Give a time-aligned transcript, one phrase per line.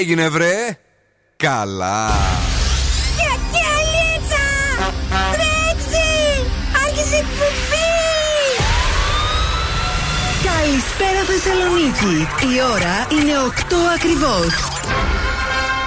[0.00, 0.78] έγινε βρε;
[1.36, 2.10] Καλά.
[3.16, 4.44] Γιατί αλίτσα
[5.32, 6.08] Τρέξει.
[6.84, 7.90] Άρχισε εκπομπή.
[10.48, 12.28] Καλησπέρα Θεσσαλονίκη.
[12.54, 14.69] Η ώρα είναι 8 ακριβώς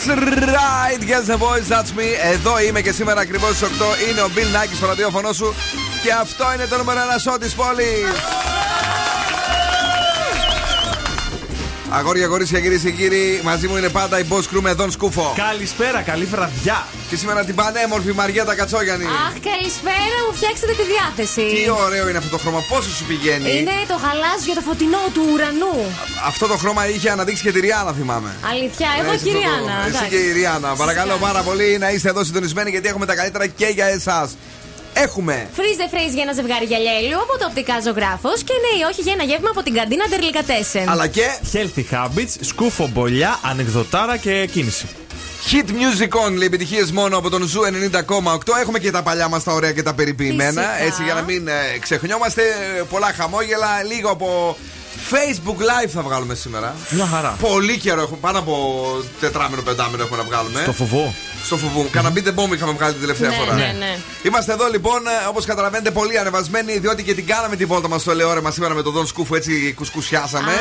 [0.00, 2.16] That's right, yes the boys, that's me.
[2.32, 5.54] Εδώ είμαι και σήμερα ακριβώς στις 8 είναι ο Bill Nackis στο ραδιόφωνο σου
[6.02, 8.49] και αυτό είναι το νούμερο 1 σο της πόλης.
[11.92, 15.34] Αγόρια, κορίτσια, κυρίες και κύριοι, μαζί μου είναι πάντα η Boss Crew με Δον Σκούφο.
[15.36, 16.86] Καλησπέρα, καλή βραδιά.
[17.08, 19.04] Και σήμερα την πανέμορφη Μαριέτα Κατσόγιανη.
[19.04, 21.44] Αχ, καλησπέρα, μου φτιάξετε τη διάθεση.
[21.54, 25.22] Τι ωραίο είναι αυτό το χρώμα, πόσο σου πηγαίνει; Είναι το γαλάζιο, το φωτεινό του
[25.32, 25.74] ουρανού.
[26.26, 28.30] Αυτό το χρώμα είχε αναδείξει και τη Ριάννα, θυμάμαι.
[28.50, 29.74] Αλήθεια, εγώ Ναι, και η εσύ το- Ριάννα.
[29.80, 30.08] Εσύ εντάξει.
[30.12, 30.68] και η Ριάννα.
[30.82, 34.28] Παρακαλώ πάρα πολύ να είστε εδώ συντονισμένοι γιατί έχουμε τα καλύτερα και για εσάς.
[34.92, 38.80] Έχουμε Freeze the phrase για ένα ζευγάρι γυαλιά ήλιου από το οπτικά ζωγράφος και ναι
[38.80, 40.88] ή όχι για ένα γεύμα από την καντίνα Ντερλικατέσεν.
[40.90, 44.86] αλλά και Healthy habits, σκούφο μπολιά, ανεκδοτάρα και κίνηση.
[45.50, 47.60] Hit Music Only, επιτυχίες μόνο από τον Ζου
[47.92, 48.38] 90,8.
[48.60, 50.62] Έχουμε και τα παλιά μας τα ωραία και τα περιποιημένα.
[50.62, 50.82] Φυσικά.
[50.82, 52.42] Έτσι για να μην ε, ξεχνιόμαστε.
[52.90, 54.56] Πολλά χαμόγελα, λίγο από
[55.10, 56.74] Facebook Live θα βγάλουμε σήμερα.
[56.90, 57.36] Μια χαρά.
[57.40, 58.84] Πολύ καιρό έχουμε, πάνω από
[59.20, 60.62] τετράμινο, πεντάμινο έχουμε να βγάλουμε.
[60.64, 61.14] Το φοβό.
[61.44, 61.88] Στο φουβού.
[61.90, 63.54] Κάνα μπείτε μπόμ είχαμε βγάλει την τελευταία Ναι, φορά.
[63.54, 63.96] ναι, ναι.
[64.22, 68.10] Είμαστε εδώ λοιπόν, όπως καταλαβαίνετε, πολύ ανεβασμένοι, διότι και την κάναμε τη βόλτα μας στο
[68.10, 70.52] Ελαιόρεμα σήμερα με τον Δον Σκούφο, έτσι κουσκουσιάσαμε.
[70.52, 70.54] Α,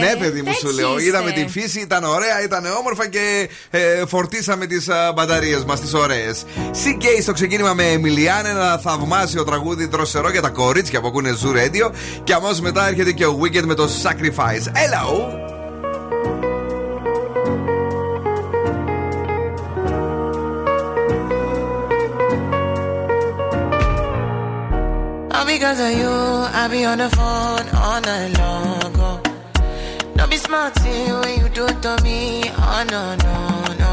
[0.00, 0.06] ναι.
[0.06, 0.90] Ναι, παιδί μου, σου Τέτοιοι λέω.
[0.96, 1.08] είστε.
[1.08, 6.44] Είδαμε την φύση, ήταν ωραία, ήταν όμορφα και ε, φορτίσαμε τις μπαταρίες μας, τις ωραίες.
[6.72, 11.56] CK στο ξεκίνημα με Εμιλιάν, ένα θαυμάσιο τραγούδι δροσερό για τα κορίτσια που ακούνε Zoo
[11.56, 11.90] Radio.
[12.24, 14.66] Και αμέσως μετά έρχεται και ο Wicked με το Sacrifice.
[14.66, 15.47] Hello!
[25.58, 26.14] Because of you,
[26.60, 28.92] I be on the phone all night long.
[29.06, 29.20] Oh.
[30.14, 32.42] Don't be smart when you do it to me.
[32.46, 33.36] Oh no, no,
[33.82, 33.92] no.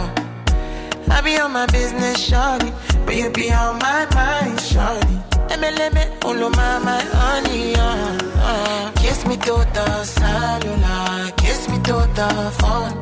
[1.10, 2.70] I be on my business, shawty.
[3.06, 5.16] But you be on my mind, shawty.
[5.58, 8.92] MLM, all my, my honey, uh, uh.
[9.02, 12.94] Kiss me to the cellular, kiss me to the phone.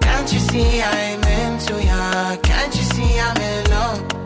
[0.00, 2.36] Can't you see I'm into ya?
[2.42, 4.25] Can't you see I'm in love?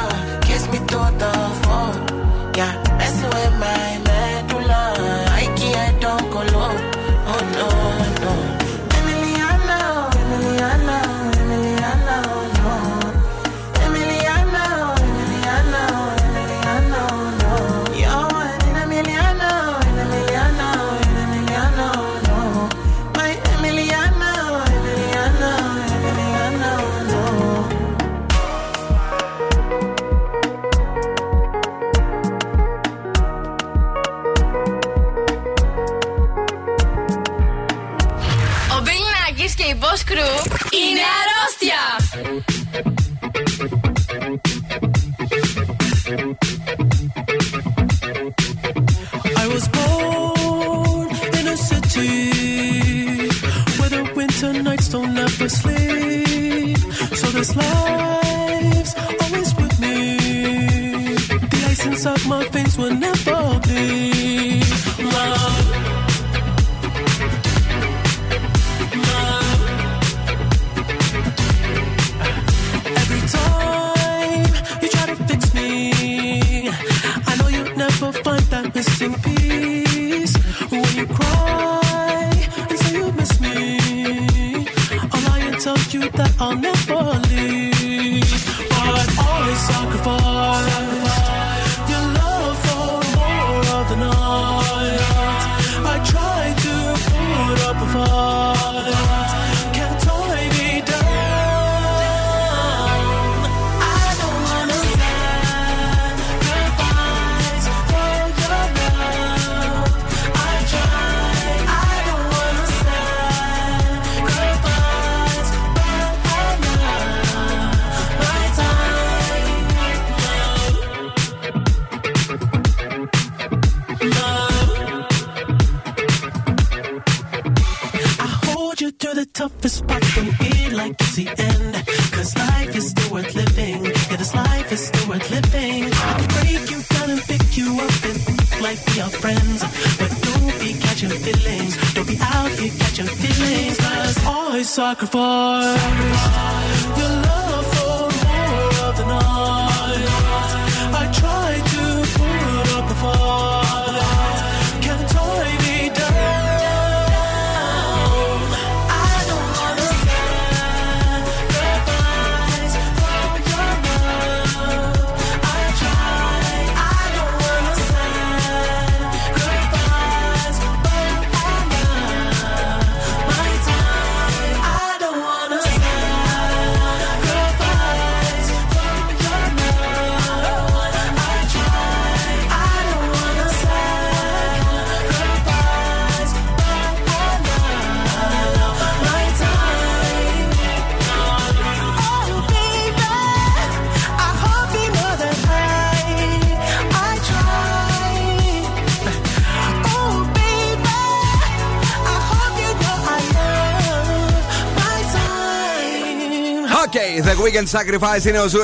[207.51, 208.59] Weeknd Sacrifice είναι ο Zoo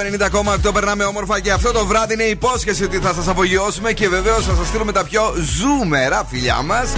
[0.66, 0.74] 90,8.
[0.74, 4.56] Περνάμε όμορφα και αυτό το βράδυ είναι υπόσχεση ότι θα σας απογειώσουμε και βεβαίως θα
[4.56, 6.94] σας στείλουμε τα πιο ζούμερα φιλιά μας.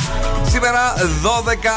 [0.51, 0.93] Σήμερα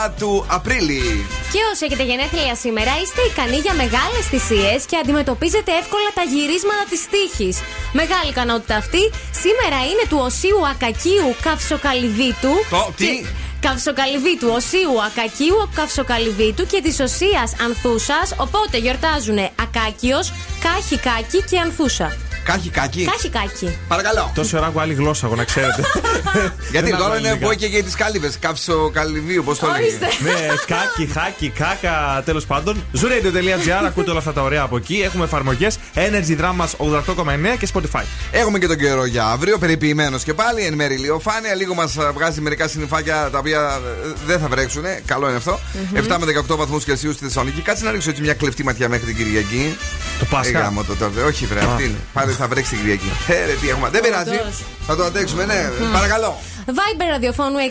[0.06, 1.26] 12 του Απρίλη.
[1.52, 6.84] Και όσοι έχετε γενέθλια σήμερα, είστε ικανοί για μεγάλες θυσίες και αντιμετωπίζετε εύκολα τα γυρίσματα
[6.90, 7.56] της τύχης.
[7.92, 9.02] Μεγάλη ικανότητα αυτή
[9.44, 12.52] σήμερα είναι του Οσίου Ακακίου Καυσοκαλυβίτου.
[12.70, 13.26] Το τι; Και-
[13.62, 18.34] Καυσοκαλυβίτου, Οσίου Ακακίου Καυσοκαλυβίτου και της Οσίας Ανθούσας.
[18.36, 22.31] Οπότε γιορτάζουν Ακάκιος, Κάχη Κάκη και Ανθούσα.
[22.44, 23.04] Κάχη κάκι.
[23.04, 23.76] Κάχη Κάκη.
[23.88, 24.32] Παρακαλώ.
[24.34, 25.82] Τόση ώρα έχω άλλη γλώσσα, εγώ να ξέρετε.
[26.72, 27.46] Γιατί Δεν τώρα έχω είναι ελληνικά.
[27.46, 28.36] που έχει και τις κάλυβες.
[28.40, 29.82] Κάψο καλυβίου, πώς το λέει.
[29.82, 30.06] Ορίστε.
[30.22, 32.84] Ναι, κάκι, χάκι, κάκα, τέλος πάντων.
[33.00, 35.00] Zooradio.gr, ακούτε όλα αυτά τα ωραία από εκεί.
[35.04, 38.02] Έχουμε εφαρμογές Energy Drama 88,9 και Spotify.
[38.32, 40.62] Έχουμε και τον καιρό για αύριο, περιποιημένος και πάλι.
[40.64, 41.54] Εν μέρη ηλιοφάνεια.
[41.54, 44.82] Λίγο μας βγάζει μερικά συννεφάκια τα οποία ε, δεν θα βρέξουν.
[45.04, 45.60] Καλό είναι αυτό.
[45.94, 47.60] 7 με 18 βαθμούς Κελσίου στη Θεσσαλονίκη.
[47.60, 49.76] Κάτσε να ρίξω έτσι μια κλεφτή ματιά μέχρι την Κυριακή.
[50.18, 50.58] Το Ε, Πάσχα.
[50.60, 51.24] γάμο το τώρα.
[51.26, 51.96] Όχι, βρε, αυτή είναι.
[52.32, 53.10] Πάλι θα βρέξει την Κυριακή.
[53.28, 53.88] Ε, ρε, τι έχουμε.
[53.88, 54.30] Δεν πειράζει.
[54.30, 54.62] Όντως.
[54.86, 55.70] Θα το αντέξουμε, ναι.
[55.92, 56.38] Παρακαλώ.
[56.66, 57.62] Viber ραδιοφώνου 694-6699-510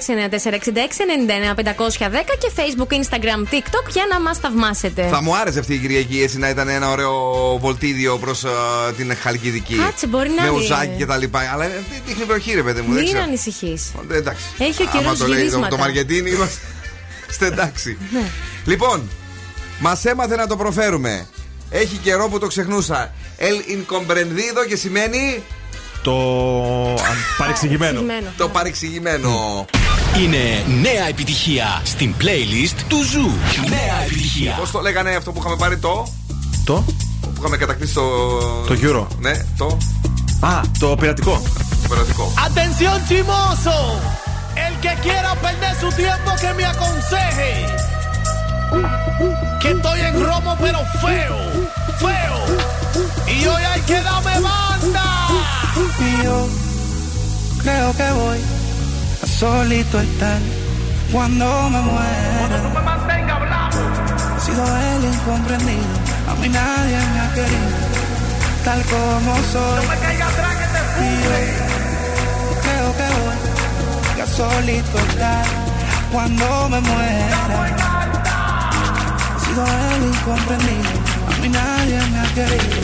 [2.40, 5.08] και Facebook, Instagram, TikTok για να μας θαυμάσετε.
[5.12, 7.12] Θα μου άρεσε αυτή η Κυριακή έτσι να ήταν ένα ωραίο
[7.62, 8.44] βολτίδιο προς
[8.98, 9.76] την Χαλκιδική.
[9.76, 10.58] Κάτσε, μπορεί να Με είναι.
[10.58, 11.50] ουζάκι και τα λοιπά.
[11.54, 12.94] Αλλά ε, δείχνει βροχή, ρε παιδί μου.
[12.94, 13.24] δεν Μην ξέρω.
[13.24, 13.92] ανησυχείς.
[14.12, 14.44] Ε, Εντάξει.
[14.58, 15.68] Έχει ο Άμα καιρός το λέει το, γυρίσματα.
[15.70, 17.98] το Μαργετίνι, είμαστε εντάξει.
[18.14, 18.24] Ναι.
[18.66, 19.10] Λοιπόν,
[19.80, 21.28] μας έμαθε να το προφέρουμε.
[21.72, 23.12] Έχει καιρό που το ξεχνούσα.
[23.40, 25.44] El incomprendido και σημαίνει
[26.04, 26.12] Το
[26.94, 26.98] α,
[27.38, 28.00] παρεξηγημένο.
[28.00, 28.34] Εξηγημένο.
[28.38, 29.66] το παρεξηγημένο.
[30.22, 33.32] Είναι νέα επιτυχία στην playlist του Zoo.
[33.70, 34.56] Νέα επιτυχία.
[34.60, 36.08] Πώς το λέγανε αυτό που είχαμε πάρει το;
[36.66, 36.84] Το;
[37.22, 38.38] που είχαμε κατακτήσει το.
[38.68, 39.08] Το Euro.
[39.20, 39.78] Ναι, το.
[40.40, 41.42] Α, το πειρατικό.
[41.82, 42.34] Το περατικό.
[42.48, 43.78] Atención chimoso,
[44.66, 47.52] el que quiera perder su tiempo que me aconseje.
[49.60, 51.38] Que estoy en romo pero feo,
[52.00, 52.38] feo.
[53.28, 55.04] Y hoy hay que darme banda.
[56.00, 56.48] Y yo
[57.62, 58.40] creo que voy
[59.22, 60.40] a solito estar
[61.12, 62.70] cuando me muera.
[62.74, 63.78] me mantenga hablando.
[64.38, 65.94] He sido el incomprendido,
[66.30, 67.78] a mí nadie me ha querido,
[68.64, 69.88] tal como soy.
[69.88, 70.82] Me caiga atrás que te
[72.42, 75.46] yo creo que voy a solito estar
[76.12, 78.01] cuando me muera
[79.52, 80.92] sido el incomprendido.
[81.28, 82.82] A mí nadie me ha querido,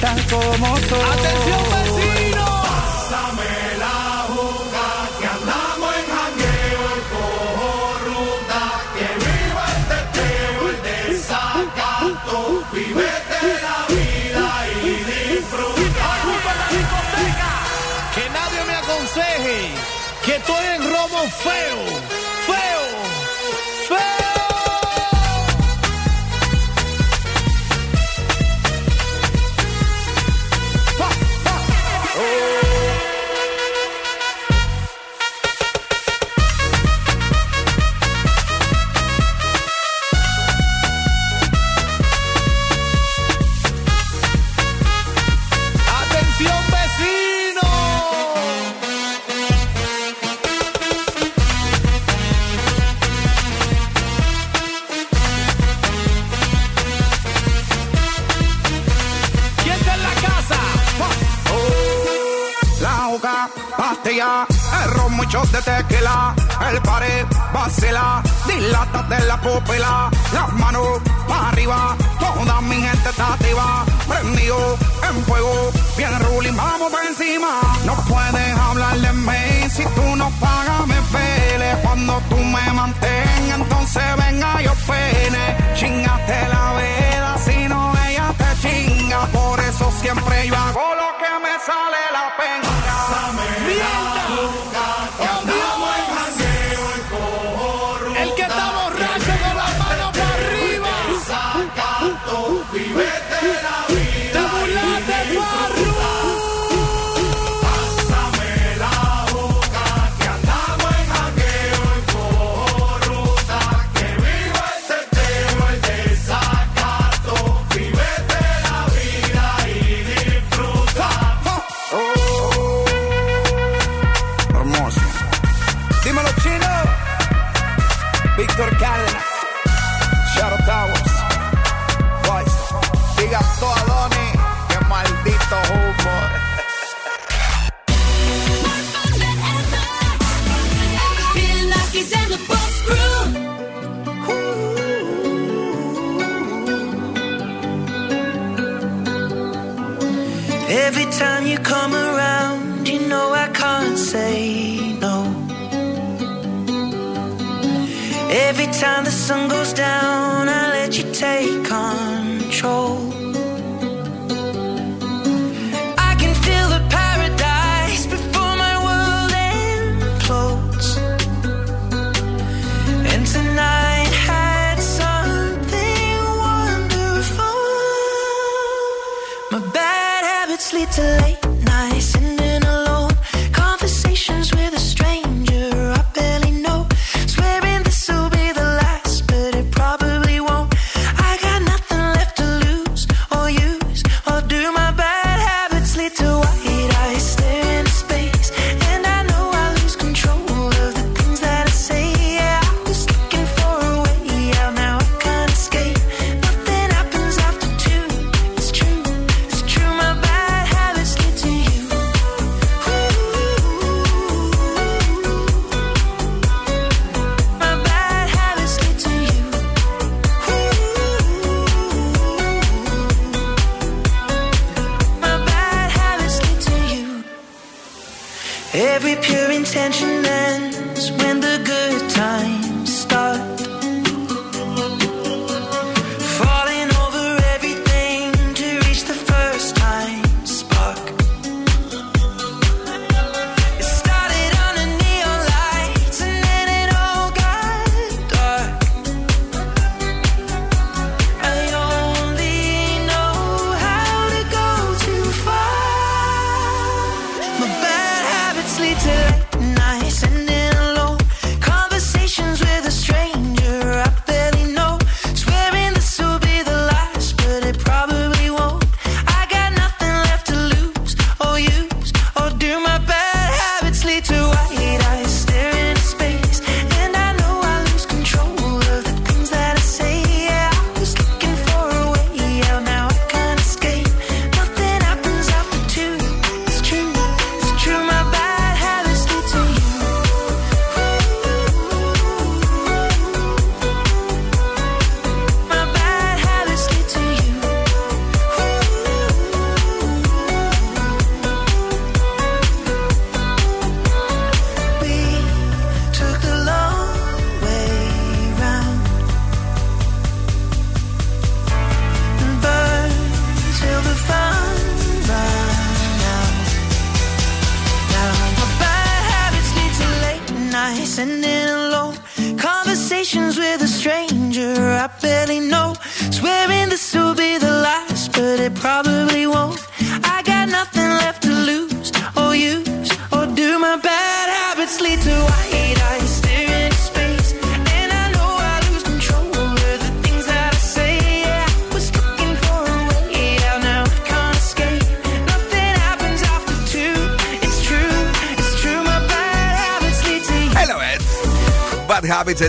[0.00, 1.00] tal como soy.
[1.12, 2.46] ¡Atención, vecino!
[2.62, 3.98] Pásame la
[4.32, 7.70] juga que andamos en jangueo y cojo
[8.06, 8.62] ruta.
[8.96, 12.38] Que viva el teteo, el desacato.
[12.72, 14.48] Vivete la vida
[14.82, 16.04] y disfruta.
[16.22, 17.52] ¡Ocupa la discoteca!
[18.14, 19.58] Que nadie me aconseje
[20.24, 21.91] que estoy en romo feo.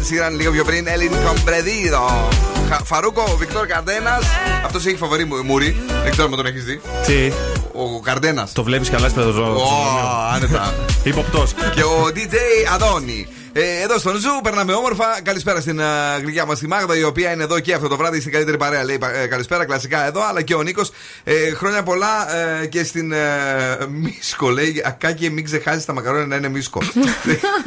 [0.04, 0.88] Bad Habits, Ed Sheeran, λίγο πιο πριν.
[0.88, 2.28] Έλλην Κομπρεδίδο.
[2.70, 4.20] Χα- Φαρούκο, Βικτόρ Καρντένα.
[4.66, 5.76] Αυτός έχει φοβερή μου- μουρή.
[6.04, 6.82] Δεν ξέρω αν τον έχεις δει.
[7.06, 7.32] Τι;
[7.74, 8.48] Ο Καρντένα.
[8.54, 9.54] Το βλέπεις καλά στο παιδοζώο.
[9.56, 9.68] Ω,
[10.34, 10.74] άνετα.
[11.04, 11.54] Υποπτός.
[11.76, 12.36] Και ο DJ
[12.74, 13.28] Αδόνη.
[13.56, 15.06] Ε, εδώ στον Ζου περνάμε όμορφα.
[15.24, 18.20] Καλησπέρα στην uh, γλυκιά μας τη Μάγδα, η οποία είναι εδώ και αυτό το βράδυ
[18.20, 18.84] στην καλύτερη παρέα.
[18.84, 20.28] Λέει ε, καλησπέρα, κλασικά εδώ.
[20.28, 20.92] Αλλά και ο Νίκος.
[21.24, 23.18] Ε, χρόνια πολλά ε, και στην ε,
[23.90, 24.50] Μίσκο.
[24.50, 26.82] Λέει Ακάκι, μην ξεχάσεις τα μακαρόνια να είναι Μίσκο.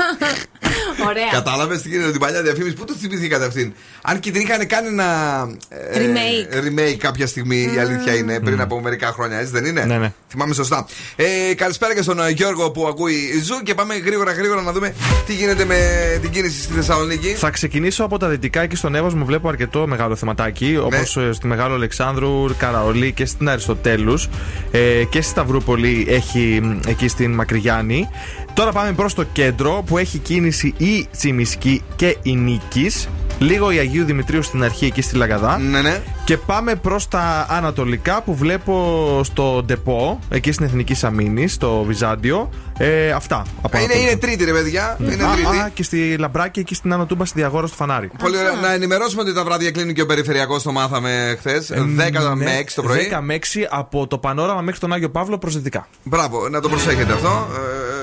[1.06, 1.28] Ωραία.
[1.30, 3.72] Κατάλαβες τι γίνεται την παλιά διαφήμιση; Πού το θυμηθήκατε αυτήν;
[4.02, 5.48] Αν και την είχαν κάνει ένα.
[5.68, 6.64] ε, Remake.
[6.64, 10.12] remake κάποια στιγμή, η αλήθεια είναι, πριν από μερικά χρόνια, έτσι δεν είναι; Ναι, ναι.
[10.38, 10.86] Θυμάμαι σωστά.
[11.16, 14.94] Ε, καλησπέρα και στον ε, Γιώργο που ακούει Zoo και πάμε γρήγορα γρήγορα να δούμε
[15.26, 15.78] τι γίνεται με
[16.22, 17.28] την κίνηση στη Θεσσαλονίκη.
[17.28, 19.24] Θα ξεκινήσω από τα δυτικά εκεί στον Εύωσμο.
[19.24, 20.66] Βλέπω αρκετό μεγάλο θεματάκι.
[20.66, 20.78] Ναι.
[20.78, 24.28] Όπως στη Μεγάλο Αλεξάνδρου, Καραολί και στην Αριστοτέλους.
[24.70, 28.08] Ε, και στη Σταυρούπολη έχει μ, εκεί στην Μακριγιάννη.
[28.54, 33.08] Τώρα πάμε προς το κέντρο που έχει κίνηση η Τσιμισκή και η Νίκης.
[33.38, 35.58] Λίγο η Αγίου Δημητρίου στην αρχή εκεί στη Λαγκαδά.
[35.58, 36.02] Ναι, ναι.
[36.24, 42.50] Και πάμε προς τα ανατολικά που βλέπω στο Ντεπό, εκεί στην Εθνική Σαμίνη, στο Βυζάντιο.
[42.78, 43.44] Ε, αυτά.
[43.62, 44.10] Από Είναι, ανατολικά.
[44.10, 44.96] είναι τρίτη, ρε παιδιά.
[45.00, 45.46] Είναι Α, τρίτη.
[45.58, 48.10] α, και στη Λαμπράκη εκεί στην Άνω Τούμπα στη Διαγόρα στο Φανάρι.
[48.18, 48.52] Πολύ ωραία.
[48.52, 51.70] Να ενημερώσουμε ότι τα βράδια κλείνει και ο περιφερειακός, το μάθαμε χθες.
[51.72, 53.08] 10 με 6 το πρωί.
[53.12, 55.86] 10 με 6 από το πανόραμα μέχρι τον Άγιο Παύλο προ δυτικά.
[56.02, 57.46] Μπράβο, να το προσέχετε αυτό.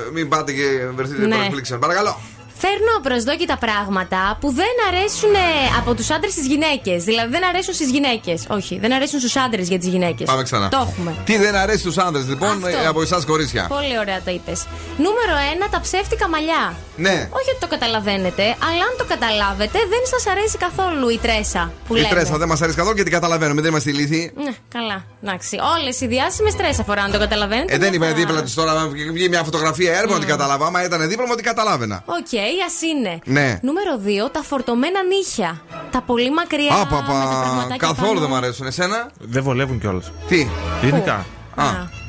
[0.08, 0.62] Ε, μην πάτε και
[0.96, 1.36] βρεθείτε Ναι.
[1.36, 1.80] προεκπλήξεων.
[1.80, 2.17] Παρακαλώ.
[2.58, 5.38] Φέρνω απροσδόκητα πράγματα που δεν αρέσουν ε,
[5.80, 7.04] από τους άντρες στις γυναίκες.
[7.04, 8.46] Δηλαδή δεν αρέσουν στις γυναίκες.
[8.50, 10.28] Όχι, δεν αρέσουν στους άντρες για τις γυναίκες.
[10.28, 10.70] Πάμε ξανά.
[10.70, 11.16] Το έχουμε.
[11.26, 12.68] Τι δεν αρέσει στους άντρες, λοιπόν, Αυτό.
[12.68, 14.66] ε, από εσάς κορίτσια; Πολύ ωραία το είπες.
[14.98, 15.34] Νούμερο
[15.66, 16.76] 1, τα ψεύτικα μαλλιά.
[16.96, 17.16] Ναι.
[17.38, 21.96] Όχι ότι το καταλαβαίνετε, αλλά αν το καταλάβετε, δεν σας αρέσει καθόλου η τρέσα που
[21.96, 22.10] Η λέμε.
[22.10, 23.62] τρέσα δεν μας αρέσει καθόλου και την καταλαβαίνουμε.
[23.62, 24.32] Δεν είμαστε ηλίθιοι.
[24.36, 25.04] Ναι, καλά.
[25.24, 25.58] Εντάξει.
[25.80, 27.74] Όλες οι διάσημες τρέσα φοράνε, το καταλαβαίνετε.
[27.74, 28.18] Ε, δεν μια είμαι χαρά.
[28.18, 28.72] δίπλα της τώρα.
[28.72, 30.66] Αν βγει μια φωτογραφία, έρχομαι ότι κατάλαβα.
[30.66, 32.04] Άμα ήταν δίπλα μου, ότι καταλάβαινα.
[32.06, 33.19] Οκ, α είναι.
[33.25, 33.60] Ναι.
[33.62, 35.62] Νούμερο 2, τα φορτωμένα νύχια.
[35.91, 36.73] Τα πολύ μακριά.
[36.82, 38.19] Άπα, με τα πραγματάκια καθόλου πάνω.
[38.19, 38.65] δεν μου αρέσουν.
[38.67, 40.12] Εσένα; Δεν βολεύουν κιόλας.
[40.27, 40.47] Τι;
[40.84, 41.25] Γενικά.
[41.56, 41.63] Α,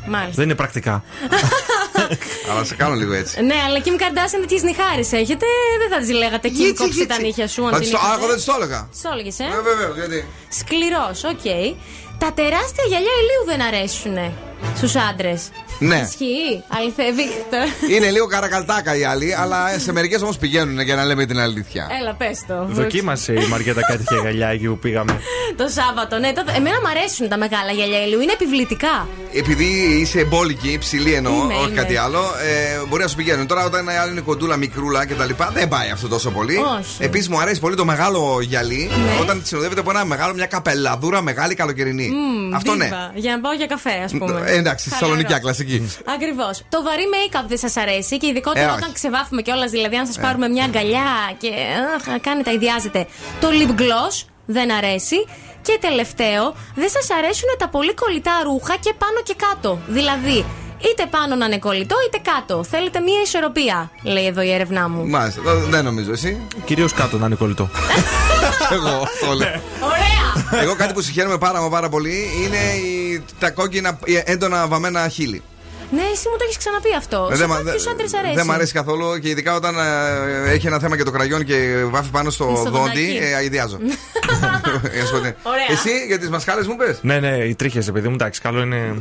[0.08, 0.32] Μάλιστα.
[0.34, 1.04] Δεν είναι πρακτικά.
[2.50, 3.42] αλλά σε κάνω λίγο έτσι.
[3.42, 5.46] Ναι, αλλά Kim Kardashian τέτοιε νυχάρε έχετε.
[5.80, 7.06] Δεν θα της λέγατε Kim, Γίτσι, κόψε γίτσι.
[7.06, 7.64] τα νύχια σου.
[7.66, 8.18] αν Θα την της το- Α, είχατε.
[8.18, 8.88] εγώ δεν της το έλεγα.
[8.90, 10.26] Τις το έλεγες, ε; Ε, βεβαίως, γιατί;
[10.58, 11.46] Σκληρός, οκ.
[12.18, 14.16] Τα τεράστια γυαλιά ηλίου δεν αρέσουν
[14.76, 15.48] στους άντρες.
[15.78, 16.06] Ναι.
[16.08, 17.22] Ισχύει, αληθεύει.
[17.94, 21.86] Είναι λίγο καρακαλτάκα οι άλλοι, αλλά σε μερικές όμως πηγαίνουν για να λέμε την αλήθεια.
[22.00, 22.66] Έλα, πες το.
[22.68, 25.20] Δοκίμασε η Μαριέτα κάτι τέτοια γυαλιά εκεί που πήγαμε.
[25.56, 26.32] Το Σάββατο, ναι.
[26.32, 28.20] το- Εμένα μου αρέσουν τα μεγάλα γυαλιά ηλίου.
[28.20, 29.08] Είναι επιβλητικά.
[29.32, 29.64] Επειδή
[30.00, 31.80] είσαι εμπόλικη, ψηλή εννοώ, Είμαι, όχι είμαι.
[31.80, 33.46] κάτι άλλο, ε, μπορεί να σου πηγαίνουν.
[33.46, 36.56] Τώρα, όταν η άλλη είναι κοντούλα, μικρούλα κτλ., δεν πάει αυτό τόσο πολύ.
[36.56, 36.96] Όχι.
[36.98, 39.20] Επίσης, μου αρέσει πολύ το μεγάλο γυαλί Ναι.
[39.20, 42.08] όταν συνοδεύεται από ένα μεγάλο, μια καπελαδούρα μεγάλη καλοκαιρινή.
[42.10, 42.84] Μμμ, αυτό ναι.
[42.84, 43.10] δίβα.
[43.14, 44.42] Για να πάω για καφέ, ας πούμε.
[44.54, 45.90] Ε, εντάξει, Θεσσαλονικιά, κλασική.
[46.14, 46.62] Ακριβώς.
[46.68, 48.76] Το βαρύ make-up δεν σας αρέσει και ειδικότερα Ε, όχι.
[48.78, 49.70] όταν ξεβάφουμε κιόλας.
[49.70, 50.20] Δηλαδή, αν σας Ε.
[50.20, 51.04] πάρουμε μια αγκαλιά
[51.38, 51.50] και
[51.96, 53.06] αχ, κάνετε, ιδιάζετε.
[53.40, 55.16] Το lip gloss δεν αρέσει.
[55.62, 59.78] Και τελευταίο, δεν σας αρέσουν τα πολύ κολλητά ρούχα και πάνω και κάτω.
[59.86, 60.44] Δηλαδή,
[60.90, 62.64] είτε πάνω να είναι κολλητό, είτε κάτω.
[62.64, 65.06] Θέλετε μια ισορροπία, λέει εδώ η έρευνά μου.
[65.08, 66.40] Μάλιστα, δεν- δεν νομίζω εσύ.
[66.64, 67.68] Κυρίως κάτω να είναι κολλητό.
[68.76, 69.60] Εγώ αυτό λέω.
[69.80, 70.13] Ωραία!
[70.62, 75.08] Εγώ κάτι που συγχαίρομαι πάρα μα πάρα πολύ είναι η- τα κόκκινα η έντονα βαμμένα
[75.08, 75.42] χείλη.
[75.90, 77.28] Ναι, εσύ μου το έχεις ξαναπεί αυτό.
[77.32, 78.34] Ε, Σε μα- κάποιους άντρες αρέσει.
[78.34, 79.74] Δεν μου αρέσει καθόλου και ειδικά όταν
[80.46, 83.18] ε, έχει ένα θέμα και το κραγιόν και βάφει πάνω στο, Στο δόντι, δοντάκι.
[83.22, 83.78] ε, αηδιάζω.
[83.80, 85.32] Για να σου πω τι.
[85.42, 85.66] Ωραία.
[85.70, 86.98] Εσύ για τις μασχάλε μου πες.
[87.00, 88.94] ναι, ναι, οι τρίχες, επειδή μου εντάξει, καλό είναι.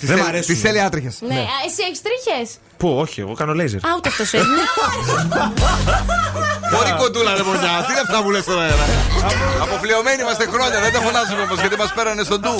[0.00, 0.46] Δεν μ' αρέσουν.
[0.54, 1.18] Τις θέλει άτριχες.
[1.28, 3.86] Ναι, α, εσύ έχεις τρίχες; Πού, όχι, εγώ κάνω λέιζερ.
[3.86, 4.62] Α, ούτε αυτό είναι.
[6.72, 8.64] Μπορεί κοντούλα, ρε μονιά, τι δεν αυτά που λες τώρα.
[8.64, 8.86] Ένα.
[9.62, 12.56] Αποφλειωμένοι είμαστε χρόνια, δεν τα φωνάζουμε όμως γιατί μας πέρανε στον ντου.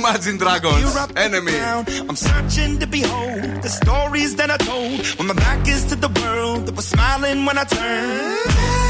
[0.00, 0.92] Imagine Dragons,
[1.26, 1.56] enemy.
[2.08, 4.98] I'm searching to behold the stories that I told.
[5.18, 8.89] When my back is to the world, that was smiling when I turned.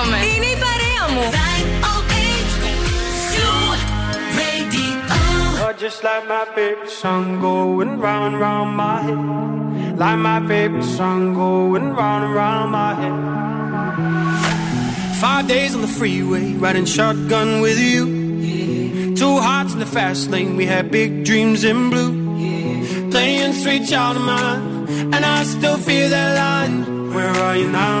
[0.00, 0.18] ερωτεύομαι.
[0.32, 1.24] Είναι η παρέα μου.
[5.60, 9.22] You're just like my favorite song going round and round my head.
[10.02, 13.16] Like my favorite song going round and round my head.
[15.24, 18.02] Five days on the freeway, riding shotgun with you.
[19.22, 22.12] Two hearts in the fast lane, we had big dreams in blue.
[23.14, 24.62] Playing sweet child of mine,
[25.14, 26.76] and I still feel that line.
[27.14, 28.00] Where are you now?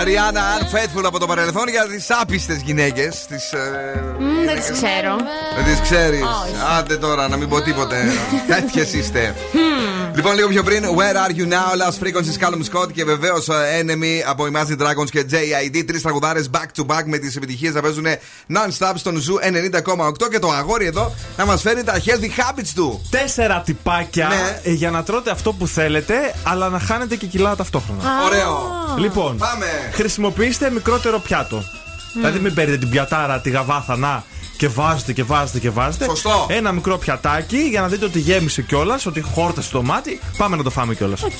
[0.00, 3.24] Τραγουδάρα Ριάννα Unfaithful από το παρελθόν για τις άπιστες γυναίκες.
[3.28, 3.58] Τις, ε,
[4.18, 5.16] Μμ, δεν τις ξέρω.
[5.56, 6.20] Δεν τις ξέρεις.
[6.22, 6.54] Όχι.
[6.78, 8.12] Άντε τώρα να μην πω τίποτε.
[8.48, 9.34] Τέτοιες είστε.
[10.14, 11.70] Λοιπόν, λίγο πιο πριν, Where are you now?
[11.80, 13.48] Last Frequencies, Callum Scott και βεβαίως
[13.80, 15.84] Enemy από Imagine Dragons και JID.
[15.86, 18.06] Τρεις τραγουδάρες back to back με τις επιτυχίες να παίζουν
[18.52, 23.06] non-stop στον Zoo 90,8 και το αγόρι εδώ να μας φέρει τα healthy habits του.
[23.10, 24.60] Τέσσερα τυπάκια Ναι.
[24.62, 28.02] ε, για να τρώτε αυτό που θέλετε, αλλά να χάνετε και κιλά ταυτόχρονα.
[28.24, 28.70] Ωραίο.
[28.98, 29.66] Λοιπόν, Πάμε.
[29.92, 31.64] Χρησιμοποιήστε μικρότερο πιάτο.
[32.14, 34.24] Δηλαδή, μην παίρνετε την πιατάρα, τη γαβάθανα
[34.56, 36.04] και βάζετε και βάζετε και βάζετε.
[36.04, 36.46] Σωστό.
[36.48, 40.20] Ένα μικρό πιατάκι για να δείτε ότι γέμισε κιόλας, ότι χόρτασε το μάτι.
[40.36, 41.22] Πάμε να το φάμε κιόλας.
[41.22, 41.30] Οκ.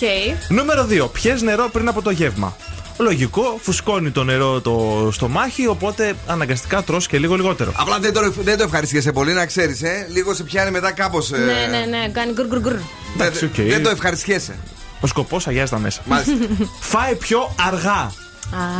[0.48, 1.08] Νούμερο 2.
[1.12, 2.56] Πιες νερό πριν από το γεύμα.
[2.98, 7.72] Λογικό, φουσκώνει το νερό το στομάχι, οπότε αναγκαστικά τρως και λίγο λιγότερο.
[7.76, 10.06] Απλά δεν το, δεν το ευχαριστιέσαι πολύ, να ξέρεις, ε.
[10.10, 11.30] Λίγο σε πιάνει μετά κάπως.
[11.30, 12.76] Ναι, ναι, ναι, κάνει γκουρ γκουρ γκουρ.
[13.14, 13.54] Εντάξει, οκ.
[13.54, 14.58] Δεν το ευχαριστιέσαι.
[15.00, 16.00] Ο σκοπός αγιάζει τα μέσα.
[16.04, 16.32] Μάλιστα.
[16.80, 18.12] Φάε πιο αργά.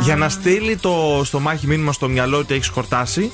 [0.03, 3.31] Για να στείλει το στομάχι μήνυμα στο μυαλό ότι έχεις χορτάσει.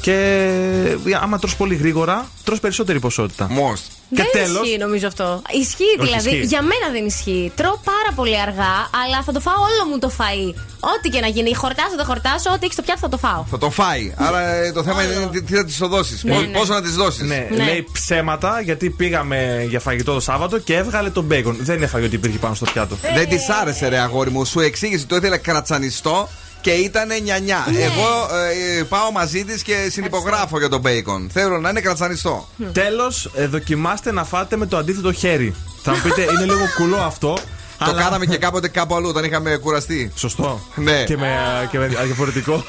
[0.00, 3.46] Και άμα τρως πολύ γρήγορα, τρως περισσότερη ποσότητα.
[3.50, 3.84] Μόστ.
[4.16, 5.42] Και δεν τέλος- ισχύει νομίζω αυτό.
[5.60, 6.28] Ισχύει Όχι, δηλαδή.
[6.30, 6.46] ισχύει.
[6.46, 7.52] Για μένα δεν ισχύει.
[7.56, 10.54] Τρώω πάρα πολύ αργά, αλλά θα το φάω όλο μου το φαΐ.
[10.80, 11.54] Ό,τι και να γίνει.
[11.54, 13.44] Χορτάσω, δεν χορτάσω, ό,τι έχεις στο πιάτο θα το φάω.
[13.50, 14.14] Θα το φάει.
[14.16, 16.24] Άρα ε, το θέμα είναι τι, τι θα της το δώσεις.
[16.24, 16.46] Ναι, ναι.
[16.58, 17.22] Πόσο να της δώσεις.
[17.28, 17.64] Ναι, Ναι.
[17.64, 21.56] λέει ψέματα γιατί πήγαμε για φαγητό το Σάββατο και έβγαλε τον μπέικον.
[21.60, 22.96] Δεν έφαγε ότι υπήρχε πάνω στο πιάτο.
[23.14, 24.44] Δεν της άρεσε, ρε αγόρι μου.
[24.44, 26.28] Σου εξήγησε το ήθελε κρατσανιστό
[26.60, 27.66] και ήταν νιανιά.
[27.70, 27.78] Ναι.
[27.78, 28.36] Εγώ
[28.78, 31.30] ε, πάω μαζί της και συνυπογράφω για τον μπέικον.
[31.32, 32.48] Θέλω να είναι κρατσανιστό.
[32.72, 35.54] Τέλος, δοκιμάστε να φάτε με το αντίθετο χέρι.
[35.82, 37.38] Θα μου πείτε, είναι λίγο κουλό αυτό.
[37.84, 40.12] Το κάναμε και κάποτε κάπου αλλού όταν είχαμε κουραστεί.
[40.14, 40.60] Σωστό.
[40.74, 41.04] Ναι.
[41.04, 41.28] Και με,
[41.70, 42.64] και με διαφορετικό.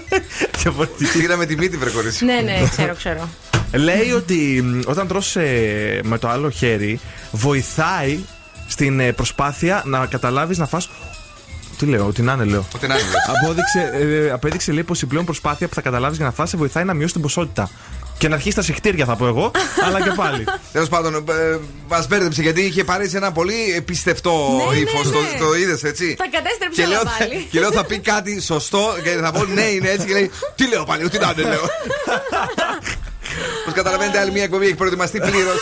[0.62, 1.18] διαφορετική.
[1.18, 2.24] Πήραμε τη μύτη, βρε κορίτσι.
[2.24, 3.28] Ναι, ναι, ξέρω, ξέρω.
[3.72, 8.18] Λέει ότι μ, όταν τρως ε, με το άλλο χέρι βοηθάει
[8.66, 10.88] στην ε, προσπάθεια να καταλάβεις να φας
[11.78, 12.64] τι λέω, ότι να είναι λέω.
[12.74, 13.04] Ότι να είναι.
[13.42, 13.90] Απόδειξε,
[14.26, 16.84] ε, απέδειξε λέει πως η πλέον προσπάθεια που θα καταλάβεις για να φας σε βοηθάει
[16.84, 17.70] να μειώσεις την ποσότητα.
[18.18, 19.50] Και να αρχίσεις τα συχτήρια θα πω εγώ,
[19.86, 20.44] αλλά και πάλι.
[20.72, 21.24] Τέλος πάντων,
[21.88, 25.04] μας μπέρδεψε γιατί είχε πάρει σε ένα πολύ πιστευτό Ναι, ναι, ύφος.
[25.04, 25.38] ναι.
[25.38, 27.46] Το, το είδες έτσι; Τα κατέστρεψε Και λέω, όλα θα, πάλι.
[27.50, 30.68] και λέω θα πει κάτι σωστό και θα πω ναι είναι έτσι και λέει Τι
[30.68, 31.62] λέω πάλι, τι να είναι λέω
[33.60, 35.60] Όπως καταλαβαίνετε άλλη μια εκπομπή έχει προετοιμαστεί πλήρως.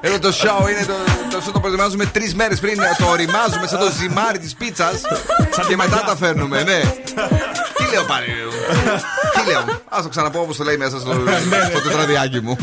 [0.00, 0.94] Εδώ το show είναι το,
[1.30, 2.78] το show το προετοιμάζουμε τρεις μέρες πριν.
[2.98, 5.00] Το οριμάζουμε σαν το ζυμάρι της πίτσας.
[5.68, 6.80] Και μετά τα φέρνουμε ναι.
[7.76, 8.48] Τι λέω πάλι λέω
[9.34, 9.60] Τι λέω.
[9.88, 11.12] Α το ξαναπώ όπως το λέει μέσα στο,
[11.70, 12.56] στο τετραδιάκι μου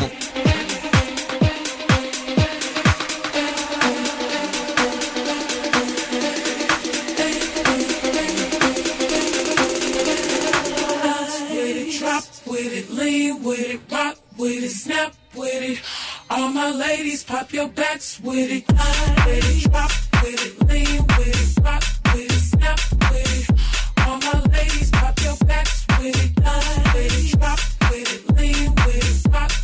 [14.44, 15.80] with it, snap with it.
[16.28, 18.68] All my ladies, pop your backs with it.
[18.68, 19.90] Line it, drop
[20.22, 22.78] with it, lean with it, rock with it, snap
[23.10, 24.06] with it.
[24.06, 26.44] All my ladies, pop your backs with it.
[26.44, 27.58] Line it, drop
[27.90, 29.63] with it, lean with it, rock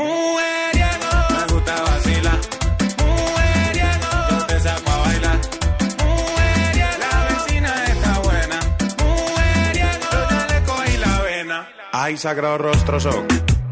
[0.00, 0.06] me
[1.48, 1.72] Yo te
[6.98, 8.60] La vecina está buena.
[11.00, 11.68] La vena.
[11.92, 13.26] Ay, sagrado rostro son.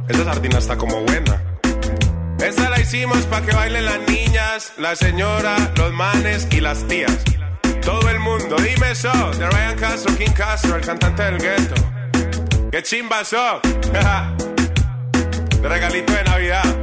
[0.08, 1.42] Esta sardina está como buena.
[2.38, 7.16] Esta la hicimos pa' que bailen las niñas, la señora, los manes y las tías.
[7.82, 9.10] Todo el mundo, dime eso.
[9.38, 11.74] De Ryan Castro, King Castro, el cantante del gueto.
[12.70, 13.60] ¡Qué chimba so!
[15.62, 16.77] Regalito de Navidad.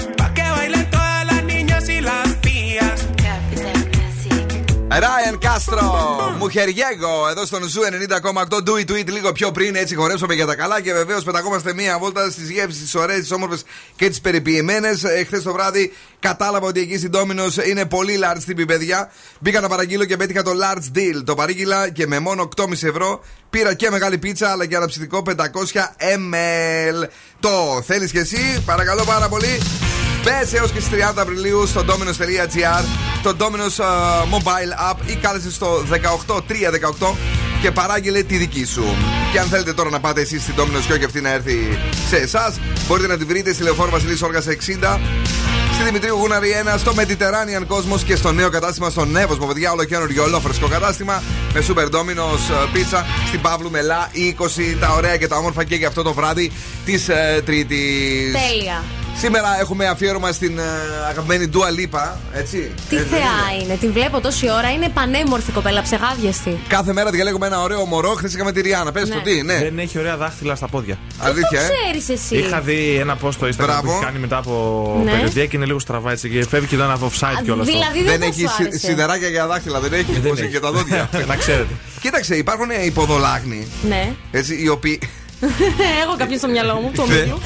[5.00, 5.82] Ryan Castro,
[6.38, 10.46] Mujeriego, εδώ στον Zoo 90,8 do it, do it λίγο πιο πριν, έτσι χορέψαμε για
[10.46, 13.64] τα καλά και βεβαίως πεταγόμαστε μία βόλτα στις γεύσεις, τις ωραίες, τις όμορφες
[13.96, 15.04] και τις περιποιημένες.
[15.04, 19.12] Εχθές το βράδυ κατάλαβα ότι εκεί στην Domino's είναι πολύ large τύποι, παιδιά.
[19.40, 21.24] Μπήκα να παραγγείλω και πέτυχα το large deal.
[21.26, 25.36] Το παρήγγειλα και με μόνο 8,5 ευρώ πήρα και μεγάλη πίτσα αλλά και αναψυκτικό 500
[26.00, 27.08] ml.
[27.40, 29.60] Το θέλεις και εσύ, παρακαλώ πάρα πολύ.
[30.26, 32.84] Μπες έως και στις 30 Απριλίου στο dominos.gr,
[33.24, 35.84] το Dominos uh, Mobile App ή κάλεσε στο
[37.00, 37.14] 18318
[37.62, 38.84] και παράγγειλε τη δική σου.
[39.32, 42.16] Και αν θέλετε τώρα να πάτε εσείς στην Domino's και όχι αυτή να έρθει σε
[42.16, 45.00] εσάς, μπορείτε να τη βρείτε στη λεωφόρο Βασιλής Όργας 60,
[45.74, 49.46] στη Δημητρίου Γούναρη 1, στο Mediterranean Cosmos και στο νέο κατάστημα στο Νεύοσμο.
[49.46, 51.24] Παιδιά, όλο καινούριο, όλο φρεσκό κατάστημα
[51.54, 54.78] με Super Domino's Pizza στην Παύλου Μελά 20.
[54.80, 56.52] Τα ωραία και τα όμορφα και για αυτό το βράδυ
[56.86, 58.32] της ε, Τρίτης.
[58.50, 59.05] Τέλεια.
[59.18, 60.62] Σήμερα έχουμε αφιέρωμα στην ε,
[61.10, 62.72] αγαπημένη Dua Lipa, έτσι.
[62.90, 66.60] Τι Ε, δεν θεά είναι, την βλέπω τόση ώρα, είναι πανέμορφη κοπέλα, ψεγάδιαστη.
[66.68, 68.10] Κάθε μέρα διαλέγουμε ένα ωραίο μωρό.
[68.10, 68.92] Χθε είχαμε τη Ριάννα.
[68.92, 69.16] Πες Ναι.
[69.16, 69.58] το τι, ναι.
[69.58, 70.98] Δεν έχει ωραία δάχτυλα στα πόδια.
[71.20, 71.70] Αλήθεια, ε.
[71.70, 72.36] Ξέρεις εσύ.
[72.38, 73.82] Είχα δει ένα post στο Instagram Μπράβο.
[73.82, 74.54] που έχει κάνει μετά από
[75.06, 75.12] Ναι.
[75.12, 77.64] περιοδία και είναι λίγο στραβά έτσι και φεύγει και δεν είναι offside Α, κιόλα.
[77.64, 78.88] δηλαδή δεν θα έχει σου σι- άρεσε.
[78.88, 80.12] σιδεράκια για δάχτυλα, δεν έχει.
[80.12, 80.42] δεν Όπως έχει.
[80.42, 81.10] έχει και τα δόντια.
[81.28, 81.74] Να ξέρετε.
[82.02, 83.68] Κοίταξε, υπάρχουν υποδολάγνοι.
[83.88, 84.12] Ναι.
[84.32, 85.00] Έτσι, οι οποίοι.
[86.04, 87.14] Έχω κάποιον στο μυαλό μου, το Ναι.
[87.14, 87.40] μίλιο.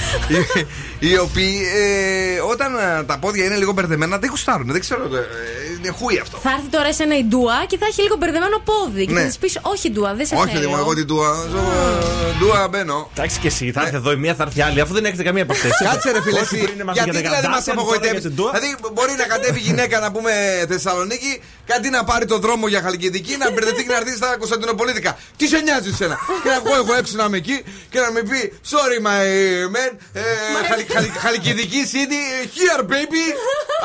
[0.99, 4.71] οι- οι οποίοι ε, όταν ε, τα πόδια είναι λίγο μπερδεμένα δεν γουστάρουν.
[4.71, 5.01] Δεν ξέρω.
[5.83, 6.37] Ε, είναι χούι αυτό.
[6.37, 9.05] Θα έρθει τώρα σε ένα η ντουά και θα έχει λίγο μπερδεμένο πόδι.
[9.05, 9.19] Και Ναι.
[9.21, 10.69] θα της πεις: Όχι, ντουά, δεν σε Όχι, θέλω.
[10.69, 11.33] δεν εγώ την ντουα.
[11.51, 13.09] ζω, ε, Ντουα μπαίνω.
[13.13, 15.23] Εντάξει και εσύ, θα έρθει εδώ η μία, θα έρθει η άλλη, αφού δεν έχετε
[15.23, 15.69] καμία από αυτέ.
[15.89, 16.57] Κάτσε ρε φίλε, εσύ.
[16.93, 18.19] Γιατί δηλαδή μας απογοητεύει.
[18.19, 20.31] Δηλαδή, Δηλαδή μπορεί να κατέβει γυναίκα να πούμε
[20.69, 25.17] Θεσσαλονίκη, κάτι να πάρει το δρόμο για Χαλκιδική, να μπερδευτεί και να έρθει στα Κωνσταντινοπολίτικα.
[25.37, 28.21] Τι σε νοιάζει εσένα; Και να βγω εγώ έξω να είμαι εκεί και να με
[28.21, 29.23] πει Sorry my
[29.75, 30.21] man, ε,
[30.69, 32.21] Χαλ- Χαλ- Χαλκιδική City,
[32.55, 33.25] here baby,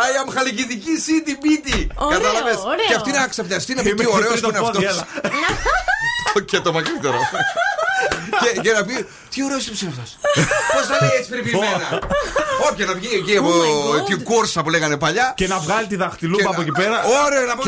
[0.06, 1.83] I am Χαλκιδική City BT.
[2.10, 2.56] Κατάλαβες;
[2.88, 5.04] Και αυτή να ξαφνιαστεί να πει τι ωραίος που είναι αυτός.
[6.44, 7.18] Και το μακρύτερο.
[8.62, 10.18] Και, να πει τι ωραίος είναι αυτός.
[10.72, 11.98] Πώς θα λέει έτσι περιποιημένα.
[12.70, 13.50] Όχι να βγει εκεί από
[14.06, 15.32] την κούρσα που λέγανε παλιά.
[15.36, 17.02] Και να βγάλει τη δαχτυλούπα από εκεί πέρα.
[17.24, 17.62] Ωραία να πω.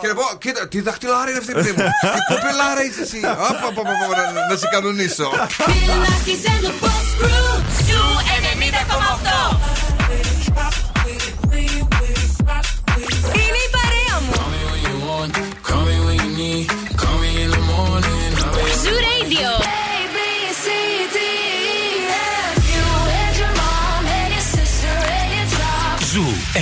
[0.00, 1.52] Και να πω, κοίτα, τι δαχτυλάρα είναι αυτή.
[1.52, 1.72] Τι
[2.28, 3.20] κοπελάρα είσαι εσύ.
[4.50, 5.30] Να σε κανονίσω.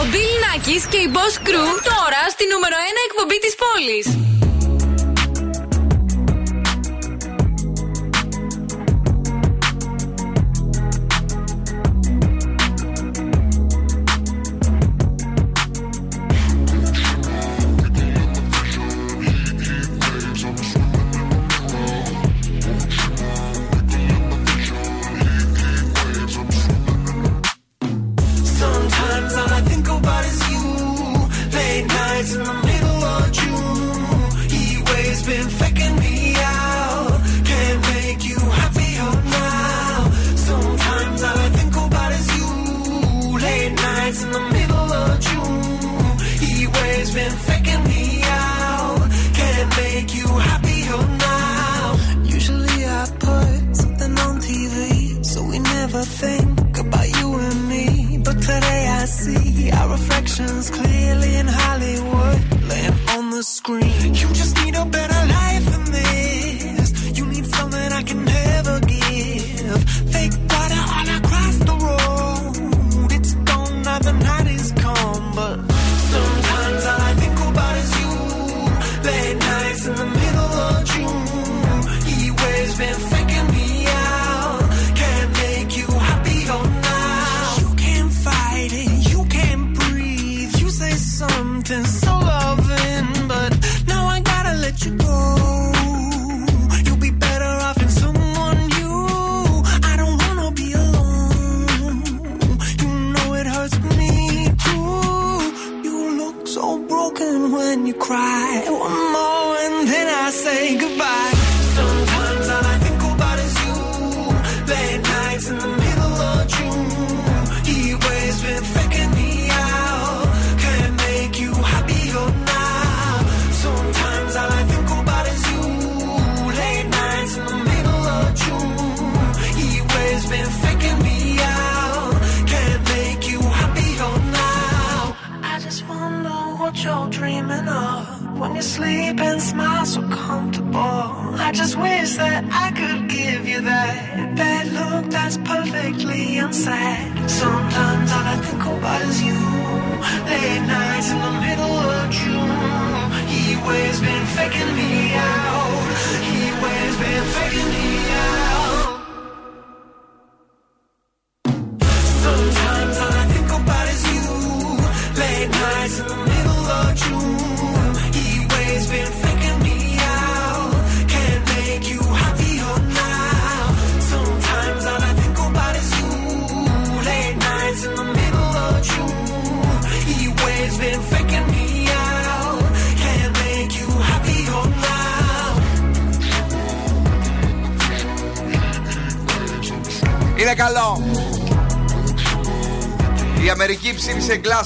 [0.00, 4.06] Ο Bill Nackis και η Boss Crew τώρα στη νούμερο 1 εκπομπή της πόλης.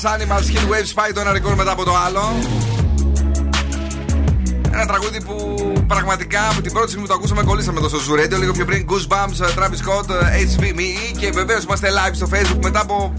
[0.05, 2.23] Animal Skin Waves πάει το ένα ρεκόρ μετά από το άλλο.
[4.73, 8.39] Ένα τραγούδι που πραγματικά από την πρώτη στιγμή που το ακούσαμε κολλήσαμε τόσο στο Radio.
[8.39, 12.63] Λίγο πιο πριν Goosebumps, ε, Travis Scott, ε, HVME και βεβαίως είμαστε live στο Facebook
[12.63, 13.15] μετά από.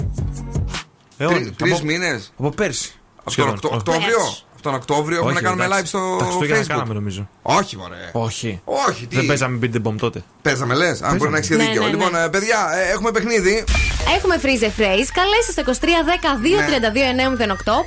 [1.18, 1.28] Ε,
[1.58, 2.34] τρεις μήνες.
[2.38, 2.94] Από πέρσι.
[3.24, 4.18] Από τον Οκτώβριο
[4.62, 6.68] τον Οκτώβριο έχουμε να κάνουμε live στο εντάξει, Facebook.
[6.68, 7.30] Κάναμε νομίζω.
[7.42, 8.10] Όχι, μωρέ.
[8.12, 8.62] Όχι.
[8.64, 9.16] όχι τι...
[9.16, 10.24] Δεν παίζαμε Beat the Bomb τότε.
[10.42, 11.02] Παίζαμε, λες.
[11.02, 11.82] Αν μπορεί να έχεις ναι, δίκιο.
[11.82, 11.94] Ναι, ναι.
[11.94, 12.30] Λοιπόν, ναι.
[12.30, 13.64] παιδιά, έχουμε παιχνίδι.
[14.08, 15.08] Έχουμε freeze phrase.
[15.14, 15.74] Καλέστε στο 2310-232-908.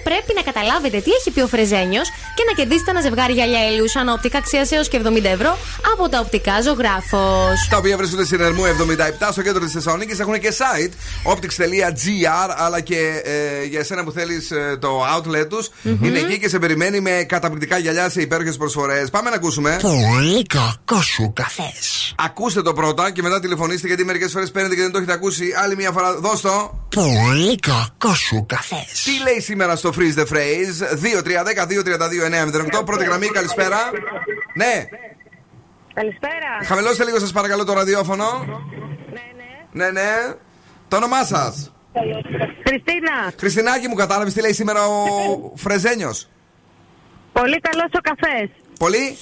[0.04, 3.88] Πρέπει να καταλάβετε τι έχει πει ο Φρεζένιος και να κερδίσετε ένα ζευγάρι γυαλιά ηλίου
[3.88, 5.58] σαν οπτικά αξία έως και 70 ευρώ
[5.98, 7.68] από τα οπτικά ζωγράφος.
[7.70, 10.18] Τα οποία βρίσκονται στην Ερμού 77 στο κέντρο της Θεσσαλονίκης.
[10.18, 10.92] Έχουν και site
[11.32, 15.68] optics.gr αλλά και ε, για εσένα που θέλεις ε, το outlet τους.
[15.68, 15.98] Mm-hmm.
[16.02, 19.10] Είναι εκεί και σε περιμένει με καταπληκτικά γυαλιά σε υπέροχες προσφορές.
[19.10, 19.78] Πάμε να ακούσουμε.
[19.82, 22.14] Πολύ κακό σου καφές.
[22.16, 25.52] Ακούστε το πρώτα και μετά τηλεφωνήστε γιατί μερικές φορές παίρνετε και δεν το έχετε ακούσει.
[25.62, 26.78] Άλλη μια φορά, δώστε το.
[26.94, 29.02] Πολύ κακό σου καφές.
[29.04, 30.76] Τι λέει σήμερα στο Freeze the Phrase;
[32.80, 32.84] 2-3-10-2-32-9-08.
[32.84, 33.78] Πρώτη γραμμή, καλησπέρα.
[34.54, 34.86] Ναι.
[35.94, 36.50] Καλησπέρα.
[36.66, 38.26] χαμηλώστε λίγο σας παρακαλώ το ραδιόφωνο.
[39.72, 40.10] Ναι, ναι.
[40.88, 41.72] Το όνομά σας.
[42.66, 45.04] Χριστίνα, Χριστινάκη μου, κατάλαβες τι λέει σήμερα ο
[45.56, 46.28] Φρεζένιος.
[47.32, 48.48] πολύ καλός ο καφές.
[48.78, 49.16] Πολύ;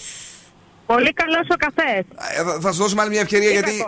[0.87, 2.05] Πολύ καλός ο καφές.
[2.39, 3.85] Ε, θα- θα σου δώσουμε άλλη μια ευκαιρία γιατί.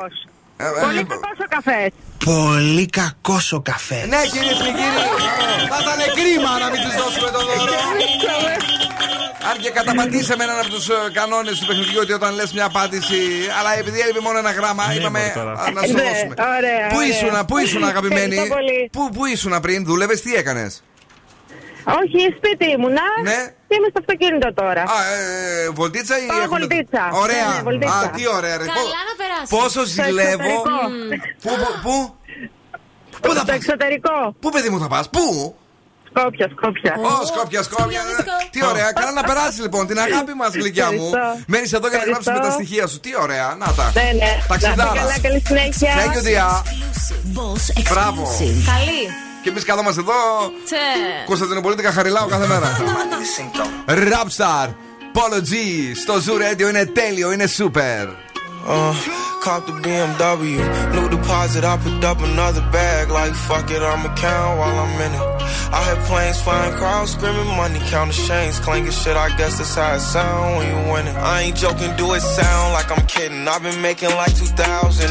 [0.57, 1.89] Ε, ε, Πολύ καλό ο καφές.
[2.25, 4.07] Πολύ κακός ο καφές.
[4.07, 5.03] Ναι, κυρίε και κύριοι,
[5.73, 7.73] θα ήταν κρίμα να μην τους δώσουμε το δώρο.
[9.51, 13.19] Αν και καταπατήσαμε έναν από τους κανόνες του παιχνιδιού ότι όταν λες μια απάντηση.
[13.59, 16.35] Αλλά επειδή έλειπε μόνο ένα γράμμα, είπαμε α, να σου Ναι, δώσουμε.
[16.59, 17.09] ωραία, Πού ωραία.
[17.09, 18.89] ήσουνα, πού ήσουνα, αγαπημένη; Ευχαριστώ πολύ.
[18.93, 20.83] Πού, πού ήσουνα πριν, δούλευες, τι έκανες;
[22.01, 23.03] Όχι, σπίτι ήμουνα.
[23.23, 23.39] Ναι.
[23.69, 24.83] Και είμαι στο αυτοκίνητο τώρα.
[24.83, 26.27] Α, ε, βολτίτσα ή.
[26.27, 27.03] Πάω έχουμε- βολτίτσα.
[27.13, 27.47] Ωραία.
[27.49, 27.99] Ναι, ναι, βολτίτσα.
[27.99, 28.65] Α, τι ωραία, ρε.
[28.65, 29.49] Καλά Πο- να περάσεις.
[29.57, 30.33] Πόσο Στο ζηλεύω.
[30.33, 30.63] εξωτερικό.
[31.43, 31.97] Πού, πού, πού;
[33.23, 34.37] Πού θα Στο πας; εξωτερικό.
[34.41, 35.57] Πού, παιδί μου, θα πας, πού;
[36.17, 36.93] Σκόπια, Σκόπια.
[36.99, 38.01] Ω, Σκόπια, Σκόπια.
[38.51, 38.93] Τι ωραία.
[38.93, 41.07] Καλά να περάσει λοιπόν την αγάπη μας, γλυκιά μου.
[41.15, 41.45] Ευχαριστώ.
[41.53, 42.31] Μένεις εδώ για να Ευχαριστώ.
[42.31, 43.01] γράψουμε τα στοιχεία σου.
[43.01, 43.49] Τι ωραία.
[43.59, 43.93] Να τα.
[43.95, 44.33] Ναι, ναι.
[44.49, 44.85] Ταξιδάρα.
[44.85, 45.93] Να είστε καλά, καλή συνέχεια.
[46.01, 46.53] Thank you, dear.
[47.93, 48.23] Μπράβο.
[48.73, 49.03] Καλή.
[49.43, 50.21] Και εμείς καθόμαστε εδώ.
[50.65, 50.77] Τσε.
[51.27, 52.69] Κωνσταντινοπολίτικα χαριλάω κάθε μέρα.
[54.13, 54.69] Rapstar.
[55.17, 55.53] Polo G.
[56.03, 58.07] Στο Zoo Radio είναι τέλειο, είναι super.
[59.45, 60.57] Cop the BMW,
[60.95, 61.65] new deposit.
[61.65, 63.11] I picked up another bag.
[63.11, 65.21] Like fuck it, I'ma count while I'm in it.
[65.69, 69.19] I had planes flying, crowds screaming, money counting chains, clanking shit.
[69.19, 71.17] I guess that's how it sound when you win it.
[71.17, 73.47] I ain't joking, do it sound like I'm kidding.
[73.47, 74.57] I've been making like 2,000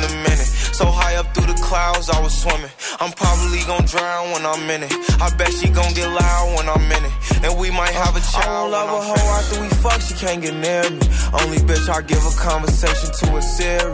[0.02, 0.50] a minute.
[0.74, 2.74] So high up through the clouds, I was swimming.
[3.00, 4.94] I'm probably gonna drown when I'm in it.
[5.22, 7.14] I bet she gon' get loud when I'm in it.
[7.46, 8.50] And we might have a child.
[8.50, 11.06] I don't love a hoe after we fuck, she can't get near me.
[11.38, 13.94] Only bitch I give a conversation to a Siri.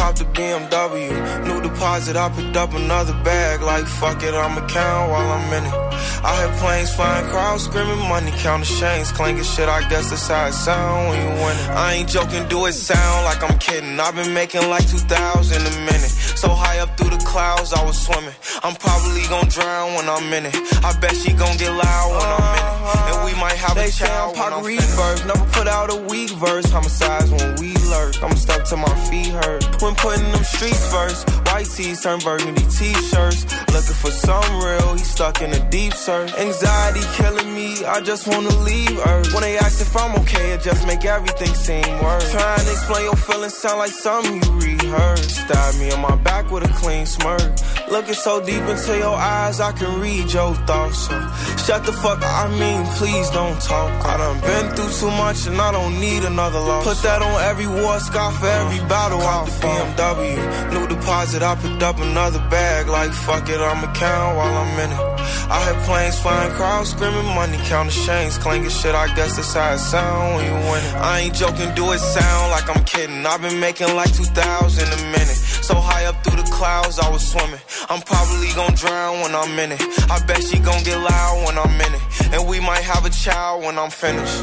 [0.00, 1.10] Cop the BMW,
[1.46, 2.16] new deposit.
[2.16, 3.60] I picked up another bag.
[3.60, 5.89] Like fuck it, I'ma count while I'm in it.
[6.24, 9.68] I hear planes flying, crowds screaming, money counting chains, clanking shit.
[9.68, 11.68] I guess that's how it sound when you win it.
[11.70, 13.98] I ain't joking, do it sound like I'm kidding.
[13.98, 16.14] I've been making like 2,000 a minute.
[16.40, 18.34] So high up through the clouds, I was swimming.
[18.62, 20.56] I'm probably gonna drown when I'm in it.
[20.84, 22.70] I bet she gon' get loud when I'm in it.
[23.10, 24.36] And we might have They a child.
[24.36, 26.66] I'm Pac rebirth, never put out a weak verse.
[26.70, 28.22] Homicides when we lurk.
[28.22, 29.82] I'm stuck to my feet hurt.
[29.82, 33.44] When putting them streets first, white tees turn burgundy t-shirts.
[33.74, 36.32] Looking for some real, he stuck in a deep search.
[36.34, 39.32] Anxiety killing me, I just wanna leave Earth.
[39.32, 42.30] When they ask if I'm okay, it just make everything seem worse.
[42.30, 45.30] Trying to explain your feelings sound like something you rehearsed.
[45.30, 47.42] Stab me in my back with a clean smirk.
[47.90, 51.08] Looking so deep into your eyes, I can read your thoughts.
[51.08, 51.16] So
[51.64, 53.90] shut the fuck, I mean, please don't talk.
[54.06, 56.84] I done been through too much and I don't need another loss.
[56.84, 59.20] Put that on every war scar for every battle.
[59.20, 61.42] Out the BMW, new deposit.
[61.42, 62.88] I picked up another bag.
[62.88, 65.19] Like fuck it, I'ma count while I'm in it.
[65.50, 68.94] I had planes flying, crowds screaming, money counting chains, clanking shit.
[68.94, 70.82] I guess that's how it sound when you win.
[70.96, 73.24] I ain't joking, do it sound like I'm kidding.
[73.26, 75.40] I've been making like 2,000 a minute.
[75.68, 77.60] So high up through the clouds, I was swimming.
[77.88, 79.82] I'm probably gonna drown when I'm in it.
[80.10, 82.02] I bet she gonna get loud when I'm in it.
[82.32, 84.42] And we might have a child when I'm finished.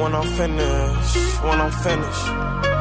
[0.00, 2.75] When I'm finished, when I'm finished.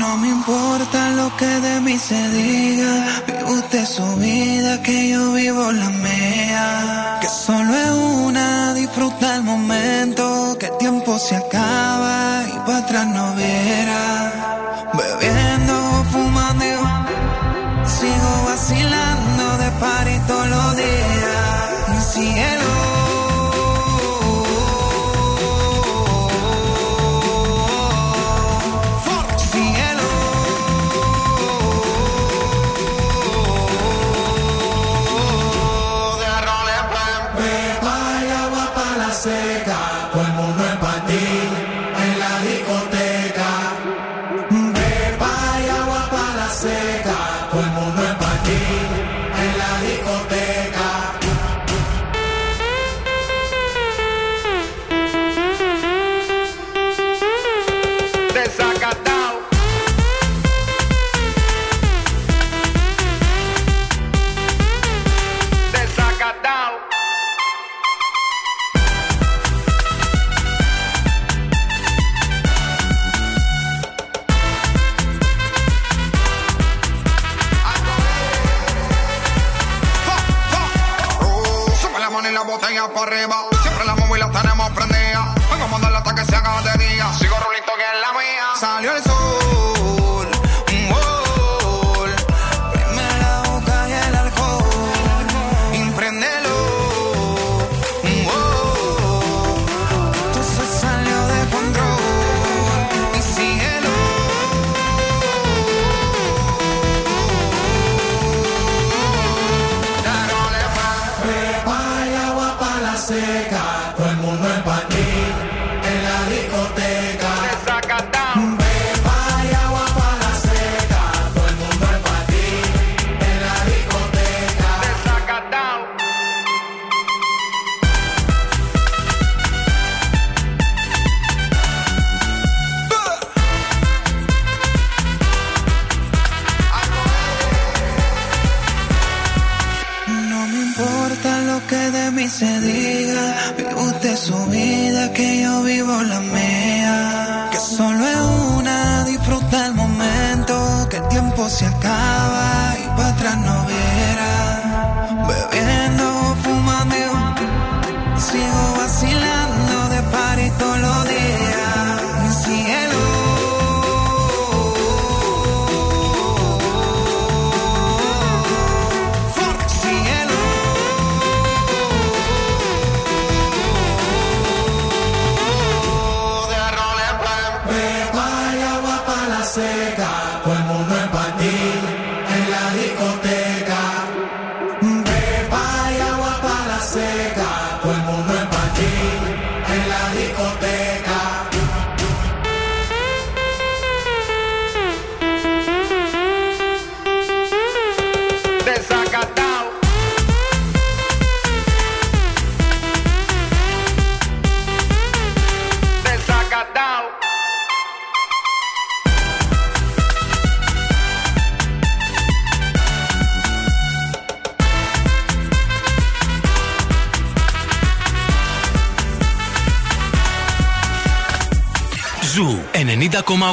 [0.00, 3.22] No me importa lo que de mí se diga.
[3.26, 7.18] Vive usted su vida, que yo vivo la mía.
[7.20, 10.56] Que solo es una, disfruta el momento.
[10.58, 14.32] Que el tiempo se acaba y para atrás no viera.
[14.94, 15.47] Bebiendo,
[17.98, 22.12] sigo vacilando de party todos los días.
[22.12, 22.28] Cielo.
[22.34, 22.77] Cielo.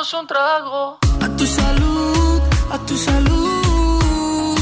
[0.00, 0.02] A
[1.36, 2.40] tu salud,
[2.72, 4.58] a tu salud.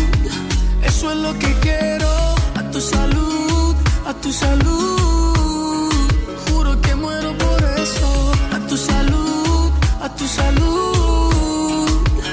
[0.83, 2.11] Eso es lo que quiero.
[2.57, 5.93] A tu salud, a tu salud.
[6.51, 8.33] Juro que muero por eso.
[8.53, 9.71] A tu salud,
[10.03, 11.89] a tu salud.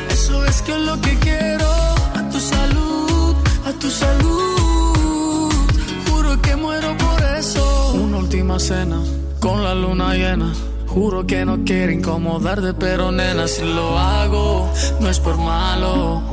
[0.09, 1.69] Eso es que es lo que quiero.
[2.15, 3.35] A tu salud,
[3.67, 5.53] a tu salud.
[6.09, 7.91] Juro que muero por eso.
[7.93, 8.99] Una última cena
[9.39, 10.51] con la luna llena
[10.95, 14.71] Juro que no quiero incomodarte, pero nena, si lo hago,
[15.01, 16.23] no es por malo.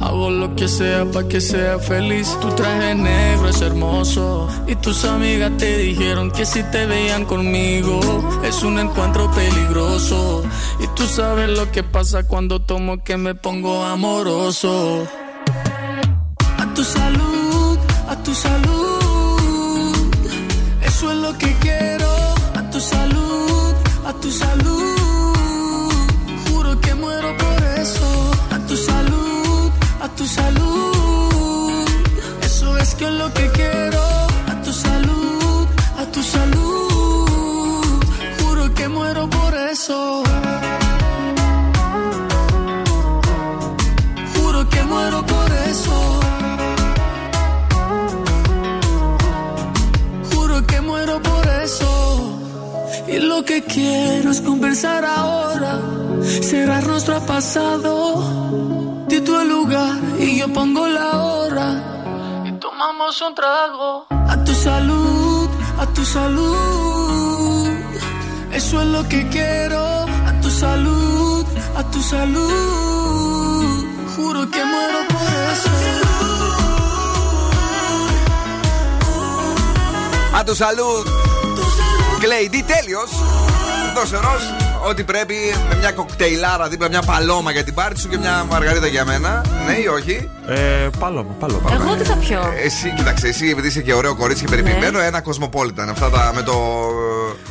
[0.00, 2.34] Hago lo que sea para que sea feliz.
[2.40, 4.48] Tu traje negro es hermoso.
[4.66, 8.00] Y tus amigas te dijeron que si te veían conmigo
[8.42, 10.42] es un encuentro peligroso.
[10.80, 15.06] Y tú sabes lo que pasa cuando tomo que me pongo amoroso.
[72.14, 73.84] Salud.
[74.14, 75.70] Juro que muero por eso.
[80.38, 81.06] A tu salud.
[82.20, 83.10] Κλέιντι, τέλειος.
[83.94, 84.34] Δροσερό,
[84.88, 85.34] ό,τι πρέπει
[85.68, 89.44] με μια κοκτεϊλάρα δίπλα, μια paloma για την πάρτι σου και μια μαργαρίτα για μένα.
[89.66, 91.70] Ναι ή όχι; Ε, paloma, paloma.
[91.72, 95.20] Εγώ τι θα πιω; Εσύ, κοίταξε, εσύ επειδή είσαι και ωραίο κορίτσι και περιποιημένο, ένα
[95.20, 95.88] cosmopolitan.
[95.88, 96.54] Αυτά τα με το.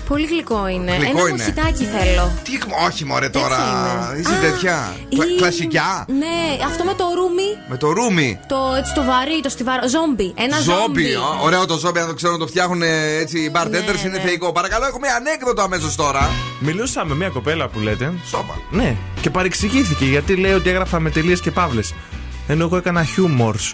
[0.08, 0.92] Πολύ γλυκό είναι.
[0.96, 1.32] Γλυκό Ένα είναι.
[1.38, 2.32] μοχιτάκι θέλω.
[2.44, 2.52] Τι,
[2.88, 3.58] όχι, μωρέ τώρα.
[3.58, 4.20] είμαι.
[4.20, 4.96] Είσαι Α, τέτοια.
[5.10, 6.06] ή- Κλα- Κλασικιά.
[6.08, 7.50] Ναι, αυτό με το ρούμι.
[7.70, 8.40] Με το ρούμι.
[8.48, 9.88] Το, έτσι, το βαρύ, το στιβαρό.
[9.90, 10.34] Ζόμπι.
[10.38, 10.80] Ένα ζόμπι.
[10.82, 13.70] Ζόμπι, α, ωραίο το ζόμπι, αν το ξέρω να το φτιάχνουν ε, έτσι οι bartenders
[13.70, 14.20] Ναι, είναι ναι.
[14.20, 14.52] θεϊκό.
[14.52, 16.30] Παρακαλώ, έχουμε ανέκδοτο αμέσως τώρα.
[16.60, 18.14] Μιλούσα με μια κοπέλα που λέτε.
[18.30, 18.56] Σόπα.
[18.72, 21.94] Ναι, και παρεξηγήθηκε γιατί λέει ότι έγραφα με τελείες και παύλες.
[22.48, 23.74] Ενώ εγώ έκανα humors.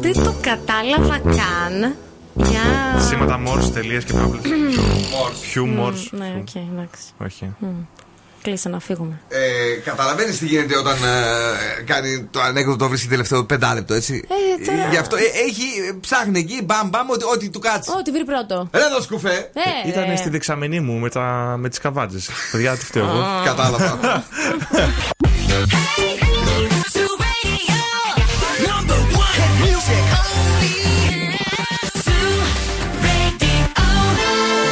[0.00, 1.94] Δεν το κατάλαβα καν.
[2.46, 3.00] Για.
[3.08, 4.40] Σήματα morse, τελείες και παύλε.
[5.54, 6.06] Humors.
[6.10, 7.02] Ναι, οκ, εντάξει.
[7.24, 7.54] Όχι.
[7.58, 7.66] Μμ.
[8.42, 9.20] Κλείσε να φύγουμε.
[9.28, 9.38] Ε,
[9.84, 14.24] Καταλαβαίνεις τι γίνεται όταν ε, κάνει το ανέκδοτο βρίσκει τελευταίο πεντάλεπτο, έτσι;
[14.60, 15.64] Ε, τώρα- Γι' αυτό ε, έχει,
[16.00, 17.90] ψάχνει εκεί, μπαμ, μπαμ, ότι, ό,τι του κάτσει.
[17.98, 18.68] Ό,τι βρει πρώτο.
[18.70, 19.50] Έλα εδώ σκουφέ.
[19.84, 20.16] Ε, Ήταν ε.
[20.16, 22.28] στη δεξαμενή μου με, τα, με τις καβάτζες.
[22.52, 23.24] Παιδιά, τι φταίω εγώ.
[23.44, 23.98] Κατάλαβα.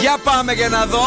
[0.07, 1.05] Για πάμε και να δω.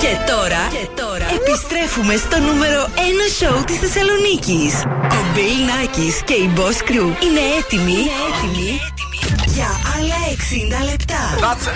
[0.00, 2.98] Και τώρα, και τώρα επιστρέφουμε στο νούμερο 1
[3.38, 4.72] σοου της Θεσσαλονίκης.
[5.16, 8.80] Ο Bill Nackis και η Boss Crew είναι έτοιμοι, είναι έτοιμοι
[9.46, 10.18] για άλλα
[10.84, 11.20] 60 λεπτά.
[11.46, 11.66] That's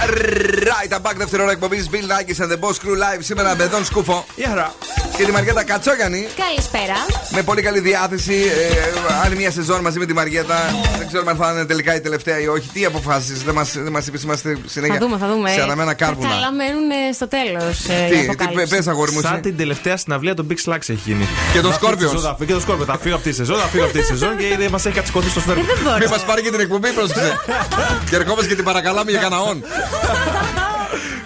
[0.69, 0.97] right.
[0.97, 3.85] I'm back δεύτερη ώρα εκπομπής Bill Nackis and the Boss Crew Live σήμερα με τον
[3.85, 4.25] Σκούφο.
[4.37, 4.73] Γεια
[5.17, 6.27] Και τη Μαριέτα Κατσόγιανη.
[6.47, 6.95] Καλησπέρα.
[7.31, 8.33] Με πολύ καλή διάθεση.
[8.33, 10.57] Ε, άλλη μια σεζόν μαζί με τη Μαριέτα.
[10.99, 12.69] Δεν ξέρουμε αν θα είναι τελικά η τελευταία ή όχι.
[12.73, 13.43] Τι αποφάσεις.
[13.43, 15.51] Δεν μας δεν μας είπες, είμαστε συνέχεια Θα δούμε, θα δούμε.
[15.51, 16.29] σε αναμένα κάρβουνα.
[16.29, 17.79] Τα καλά μένουν ε, στο τέλος.
[17.81, 19.21] Τι, τι πες, αγόρι μου.
[19.21, 19.48] Σαν εσύ.
[19.49, 21.27] Την τελευταία συναυλία των Big Slacks έχει γίνει.
[21.53, 21.99] Και τον Θα φύγει Scorpions.
[21.99, 22.85] τη σεζόν, θα φύγει Και τον Scorpions.
[22.87, 25.29] Θα φύγω αυτή τη σεζόν, θα φύγω αυτή τη σεζόν και ήδη μας έχει κατσικωθεί
[25.31, 25.61] στο σφαίρο.
[26.01, 27.37] Μην μας πάρει και την εκπομπή, πρόσεξε.
[28.11, 29.63] και ερχόμαστε και την παρακαλάμε για καναόν.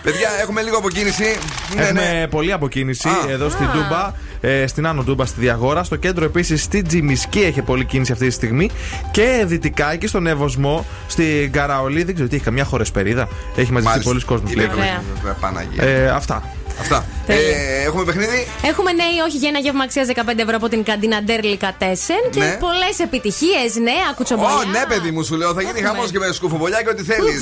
[0.02, 1.36] Παιδιά, έχουμε λίγο αποκίνηση.
[1.76, 2.26] Ναι, Έχουμε ναι.
[2.26, 3.12] πολλή αποκίνηση Α.
[3.30, 5.82] εδώ στην Τούμπα, ε, στην Άνω Τούμπα, στη Διαγόρα.
[5.84, 8.70] Στο κέντρο επίσης στη Τζιμισκή έχει πολλή κίνηση αυτή τη στιγμή.
[9.10, 13.28] Και δυτικά εκεί στον Εύωσμο, στην Καραολί, δεν ξέρω τι έχει, καμιά χωρεσπερίδα.
[13.56, 14.10] Έχει μαζευτεί Μάλιστα.
[14.10, 14.52] πολλοί κόσμος.
[14.52, 15.02] Είναι Ωραία.
[15.14, 15.82] βέβαια, Παναγία.
[15.84, 16.42] Ε, αυτά.
[16.80, 17.06] Αυτά.
[17.26, 17.56] Τέλεια.
[17.56, 20.82] Ε, έχουμε παιχνίδι; Έχουμε ναι ή όχι για ένα γεύμα αξίας 15 ευρώ από την
[20.84, 22.56] καντίνα Ντέρλικα Τέσεν και Ναι.
[22.60, 24.54] πολλές επιτυχίες, νέα κουτσομπολιά.
[24.54, 25.52] Ω, ναι, παιδί μου, σου λέω.
[25.54, 27.38] Θα γίνει χαμός και με σκουφοβολιά και ό,τι θέλεις.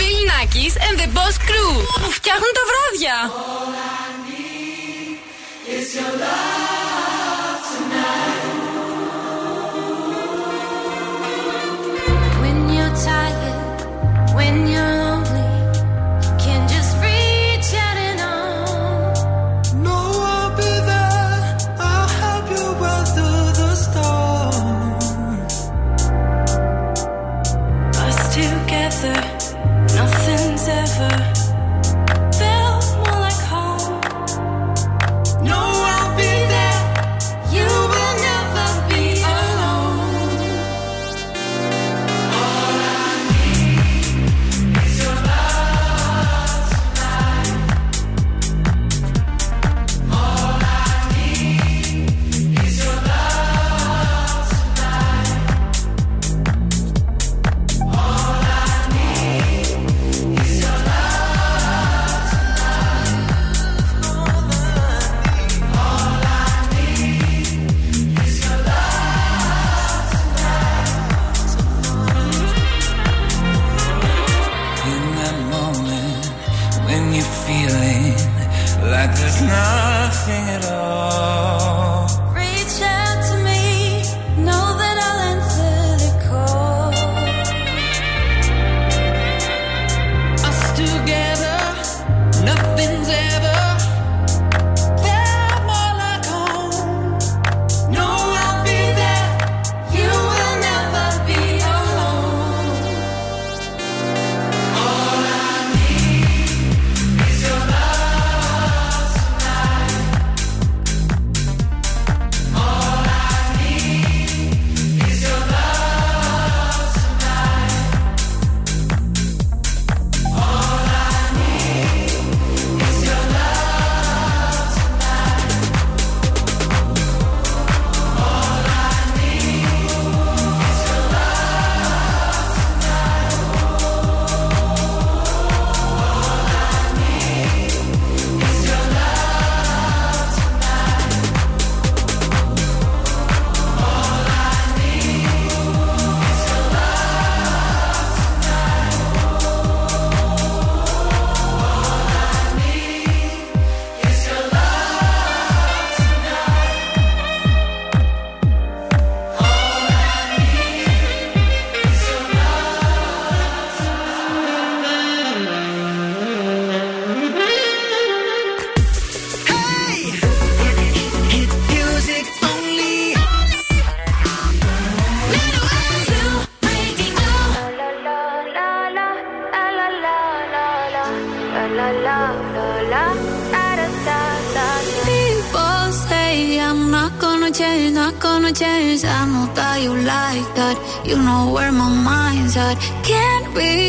[0.00, 1.72] Bill Nackis and the Boss Crew
[2.02, 3.14] που φτιάχνουν τα βράδια.
[12.40, 15.03] When you're tired, when you're
[29.94, 31.23] nothing's ever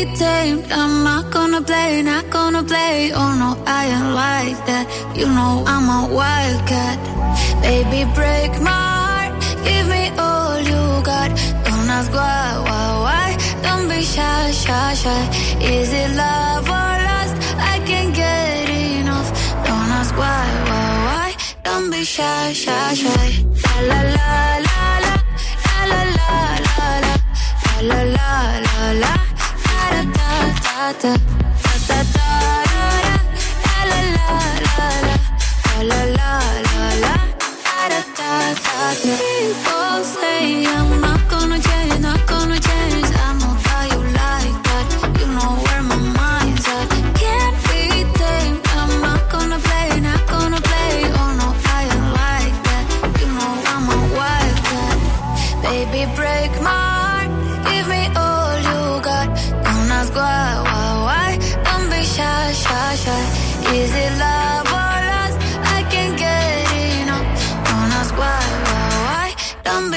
[0.04, 0.64] tamed.
[0.70, 3.12] I'm not gonna play, not gonna play.
[3.12, 4.84] Oh no, I ain't like that.
[5.18, 6.98] You know I'm a wildcat.
[7.62, 9.32] Baby, break my heart.
[9.64, 11.30] Give me all you got.
[11.66, 13.28] Don't ask why, why, why.
[13.62, 15.22] Don't be shy, shy, shy.
[15.74, 17.36] Is it love or lust?
[17.72, 19.28] I can't get enough.
[19.66, 21.28] Don't ask why, why, why.
[21.64, 23.45] Don't be shy, shy, shy.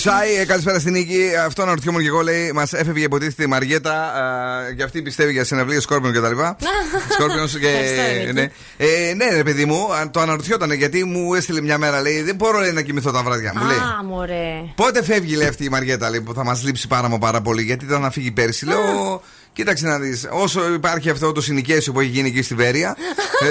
[0.00, 1.30] Don't be shy, ε, καλησπέρα στην νίκη.
[1.46, 4.12] Αυτό αναρωτιόμουν και εγώ, λέει, μας έφευγε υποτίθεται η Μαριέτα
[4.70, 6.40] ε, και αυτή πιστεύει για συναυλίες Σκόρπιον κτλ.
[7.14, 7.66] Σκόρπιονς και.
[7.66, 8.32] Ευχαριστώ, Νίκη.
[8.32, 8.50] ναι.
[8.76, 12.34] Ε, ναι, ρε παιδί μου, αν το αναρωτιόταν γιατί μου έστειλε μια μέρα, λέει, δεν
[12.34, 13.52] μπορώ λέει, να κοιμηθώ τα βράδια.
[13.56, 13.76] Μου λέει.
[13.76, 14.72] Α, μωρέ.
[14.74, 17.62] Πότε φεύγει λέει αυτή η Μαριέτα λέει, που θα μας λείψει πάρα μου πάρα πολύ,
[17.62, 18.64] γιατί ήταν να φύγει πέρσι.
[18.64, 19.22] Λέω,
[19.52, 22.96] κοίταξε να δεις, όσο υπάρχει αυτό το συνοικέσιο που έχει γίνει εκεί στη Βέρεια,
[23.40, 23.46] ε,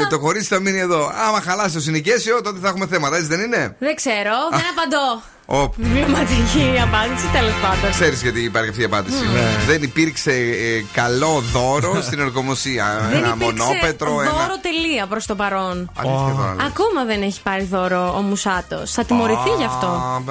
[0.00, 1.12] ε, το κορίτσι θα μείνει εδώ.
[1.28, 5.22] Άμα χαλάσει το συνοικέσιο, τότε θα έχουμε θέματα, έτσι δεν είναι; Δεν ξέρω, δεν απαντώ.
[5.46, 7.90] Ο, Βιβλιοματική απάντηση, τέλος πάντων.
[7.90, 9.16] Ξέρεις γιατί υπάρχει αυτή η απάντηση.
[9.32, 9.56] Ναι.
[9.66, 13.08] Δεν υπήρξε ε, καλό δώρο στην ορκομοσία.
[13.10, 14.60] Δεν ένα υπήρξε μονόπετρο, δώρο ένα.
[14.62, 15.90] τελεία προς το παρόν.
[15.96, 16.66] Αλήθεια τώρα λες.
[16.66, 18.92] Ακόμα δεν έχει πάρει δώρο ο Μουσάτος.
[18.92, 20.22] Θα τιμωρηθεί γι' αυτό.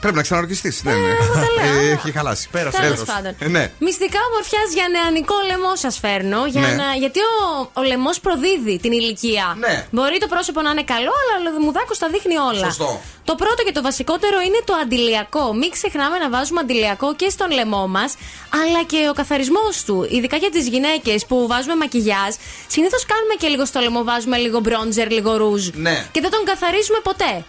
[0.00, 0.70] Α, μπα- Πρέπει να ξαναορκιστεί.
[0.82, 0.98] Ναι, ναι.
[1.56, 1.88] λέω.
[1.88, 2.48] Ε, Έχει χαλάσει.
[2.50, 3.02] Τέλος Τέλος.
[3.04, 3.32] πάντων.
[3.38, 3.70] Ε, Ναι.
[3.78, 6.40] Μυστικά ομορφιάς για νεανικό λαιμό σας φέρνω.
[6.46, 6.72] Για Ναι.
[6.80, 6.86] να...
[7.02, 9.56] Γιατί ο, ο λαιμός προδίδει την ηλικία.
[9.58, 9.86] Ναι.
[9.90, 12.64] Μπορεί το πρόσωπο να είναι καλό, αλλά ο λαδιμουδάκο τα δείχνει όλα.
[12.64, 13.00] Σωστό.
[13.24, 15.44] Το πρώτο και το βασικότερο είναι το αντιλιακό.
[15.54, 18.10] Μην ξεχνάμε να βάζουμε αντιλιακό και στον λαιμό μας,
[18.62, 19.96] αλλά και ο καθαρισμός του.
[20.10, 22.32] Ειδικά για τις γυναίκες που βάζουμε μακιγιάζ,
[22.74, 25.68] συνήθως κάνουμε και λίγο στο λαιμό, βάζουμε λίγο μπρόντζερ, λίγο ρούζ.
[25.86, 26.06] Ναι.
[26.12, 27.44] Και δεν τον καθαρίζουμε ποτέ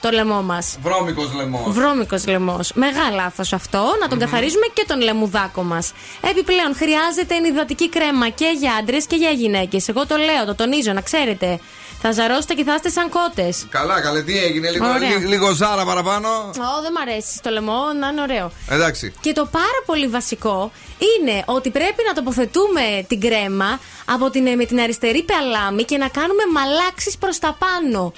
[0.00, 0.76] το λαιμό μας.
[0.82, 1.74] Βρώμικος λαιμός.
[1.74, 2.72] Βρώμικος λαιμός.
[2.74, 3.84] Μεγάλο λάθος αυτό.
[4.00, 5.92] Να τον καθαρίζουμε και τον λαιμουδάκο μας.
[6.30, 9.88] Επιπλέον, χρειάζεται ενυδατική κρέμα και για άντρες και για γυναίκες.
[9.88, 11.60] Εγώ το λέω, το τονίζω, να ξέρετε.
[12.02, 13.66] Θα ζαρώσετε και θα είστε σαν κότες.
[13.70, 14.98] Καλά, καλέ, τι έγινε, λίγο, Ωραία.
[15.18, 16.28] λί- λίγο ζάρα παραπάνω.
[16.48, 18.50] Ω, δεν μ' αρέσει το λαιμό, να είναι ωραίο.
[18.70, 19.14] Εντάξει.
[19.20, 20.70] Και το πάρα πολύ βασικό
[21.16, 26.08] είναι ότι πρέπει να τοποθετούμε την κρέμα από την, με την αριστερή παλάμη και να
[26.08, 28.12] κάνουμε μαλάξεις προς τα πάνω.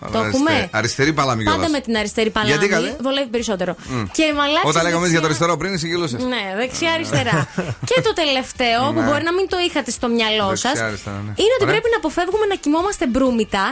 [0.00, 0.68] Το Αριστε- έχουμε.
[0.72, 1.72] Αριστερή παλάμη Πάντα κιόλας.
[1.72, 2.50] με την αριστερή παλάμη.
[2.52, 3.72] Γιατί, καλέ; Βολεύει περισσότερο.
[3.88, 4.04] Μμ.
[4.12, 4.66] Και μαλάξει.
[4.70, 6.16] Όταν λέγαμε εμεί για το δεξιά- αριστερό πριν, συγκυλούσε.
[6.32, 7.36] Ναι, δεξιά-αριστερά.
[7.88, 9.06] και το τελευταίο, που Ναι.
[9.06, 11.32] μπορεί να μην το είχατε στο μυαλό σας, Δεξιά-αριστερά, ναι.
[11.42, 11.74] είναι ότι Ωραία.
[11.74, 13.64] πρέπει να αποφεύγουμε να κοιμόμαστε μπρούμητα,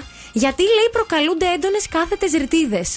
[0.42, 2.88] γιατί λέει προκαλούνται έντονες κάθετες ρητίδες.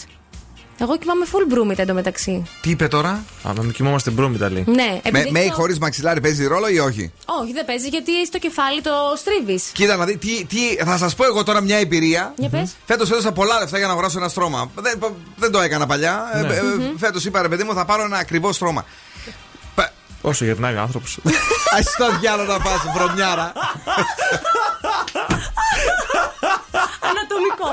[0.81, 2.43] Εγώ κοιμάμαι full μπρούμητα εντωμεταξύ.
[2.61, 3.09] Τι είπε τώρα;
[3.43, 4.63] Α, να μην κοιμόμαστε μπρούμητα λέει.
[4.67, 7.11] Ναι, Με, επειδή με ή το- χωρίς μαξιλάρι παίζει ρόλο ή όχι;
[7.41, 9.63] Όχι, δεν παίζει γιατί στο κεφάλι το στρίβεις.
[9.63, 12.33] Κοίτα να δει, τι, τι, θα σας πω εγώ τώρα μια εμπειρία.
[12.37, 12.75] Για πες.
[12.85, 14.71] Φέτος έδωσα πολλά λεφτά για να αγοράσω ένα στρώμα.
[14.75, 14.99] Δεν,
[15.37, 16.23] δεν το έκανα παλιά.
[16.47, 16.53] Ναι.
[16.55, 16.97] Ε, Μμμ.
[16.97, 18.85] Φέτος είπα ρε παιδί μου, θα πάρω ένα ακριβό στρώμα.
[20.21, 21.17] Όσο γερνάει ο άνθρωπος.
[21.75, 23.51] Α το διάλογο να πας, βρωμιάρα.
[26.99, 27.67] Ανατομικό.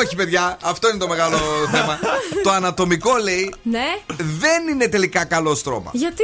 [0.00, 1.36] Όχι, παιδιά, αυτό είναι το μεγάλο
[1.70, 1.98] θέμα.
[2.42, 3.84] Το ανατομικό λέει Ναι.
[4.16, 5.90] δεν είναι τελικά καλό στρώμα.
[5.92, 6.22] Γιατί;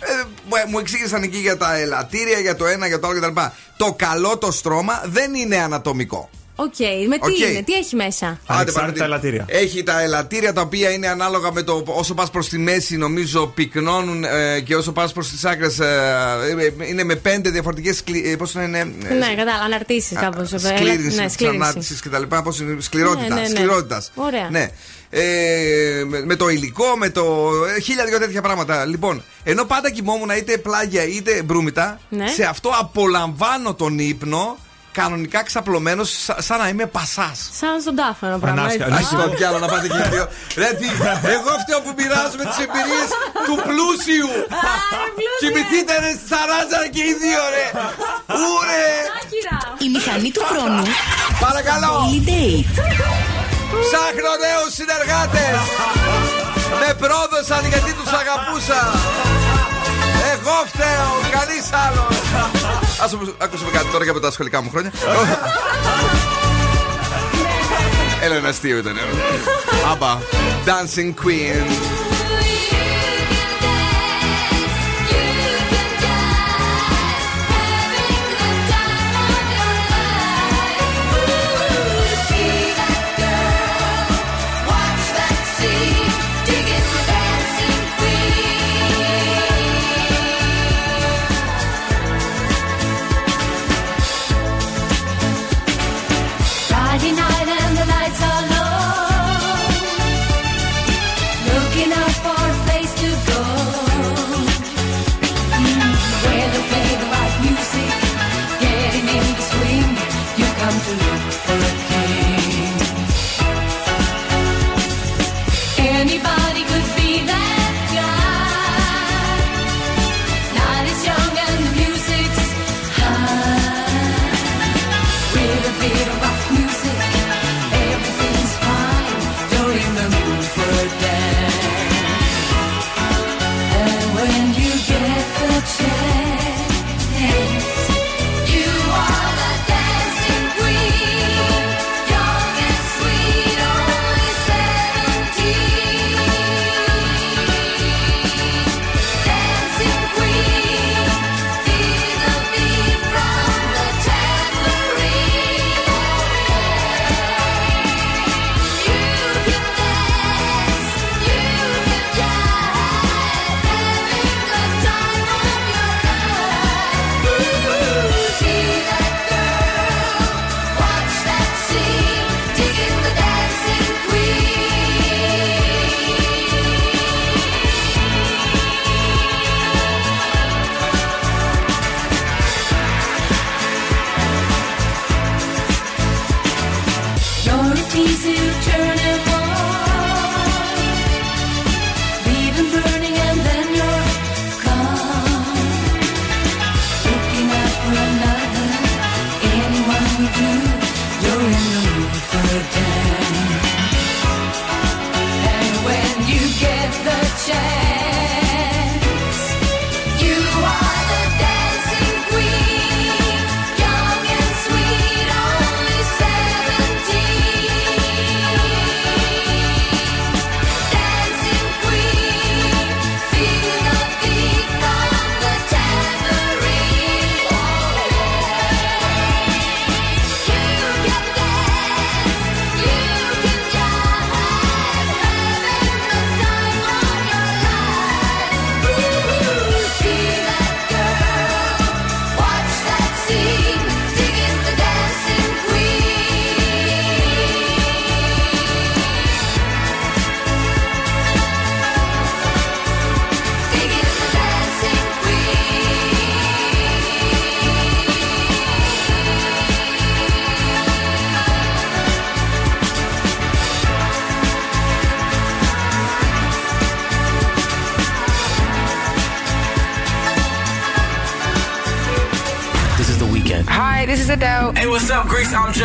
[0.00, 3.40] Ε, μου- μου εξήγησαν εκεί για τα ελατήρια, για το ένα, για το άλλο κτλ.
[3.76, 6.30] Το καλό το στρώμα δεν είναι ανατομικό.
[6.60, 6.78] Οκ,
[7.08, 7.38] με τι Οκ.
[7.50, 9.02] είναι, τι έχει μέσα; Άντε, Ανεξάρτητα Παναγιώτη.
[9.28, 9.44] ελατήρια.
[9.48, 13.46] Έχει τα ελατήρια τα οποία είναι ανάλογα με το όσο πας προς τη μέση, νομίζω
[13.46, 15.78] πυκνώνουν ε, και όσο πας προς τις άκρες.
[16.88, 18.02] είναι με πέντε διαφορετικές.
[18.38, 18.78] Πώς είναι.
[18.78, 20.48] ε, Ναι, κατάλαβα, αναρτήσεις κάπως.
[20.48, 21.62] Σκλήρινση, Ναι, τη σκλήρινση.
[21.62, 22.22] ανάρτηση κτλ.
[22.42, 22.80] Πώς είναι.
[22.80, 23.28] Σκληρότητας.
[23.28, 23.46] Ναι, ναι, ναι.
[23.48, 24.10] σκληρότητας.
[24.14, 24.48] Ωραία.
[24.50, 24.70] Ναι.
[25.10, 27.50] Ε, με, με το υλικό, με το.
[27.76, 28.84] ε, χίλια δυο τέτοια πράγματα.
[28.84, 32.26] Λοιπόν, ενώ πάντα κοιμόμουν είτε πλάγια είτε μπρούμητα, Ναι.
[32.28, 34.58] σε αυτό απολαμβάνω τον ύπνο
[35.02, 36.08] κανονικά ξαπλωμένος,
[36.46, 37.38] σαν να είμαι πασάς.
[37.60, 38.60] Σαν στον τάφο ένα πράγμα.
[38.60, 38.98] Ανάσχα- έτσι.
[39.00, 40.24] Άχι το πιάνω να πάτε και οι δύο.
[40.62, 40.86] Ρε τι,
[41.36, 43.08] εγώ φταίω που μοιράζομαι τις εμπειρίες
[43.46, 44.30] του πλούσιου.
[45.40, 47.66] Κοιμηθείτε ρε στη σαράτσα και οι δύο ρε.
[48.40, 48.86] Ούρε.
[49.86, 50.84] Η μηχανή του χρόνου.
[51.46, 51.92] Παρακαλώ.
[52.04, 52.68] Daily Date.
[53.84, 55.56] Ψάχνω νέους συνεργάτες.
[56.80, 58.80] Με πρόδωσαν γιατί τους αγαπούσα.
[60.32, 62.16] Εγώ φταίω, κανείς άλλος.
[63.02, 64.92] Ας όμως ακούσουμε κάτι τώρα για από τα σχολικά μου χρόνια.
[68.22, 68.96] Έλα ένα αστείο ήταν.
[68.96, 69.00] ε.
[69.92, 70.18] Άμπα.
[70.66, 72.17] Dancing Queen.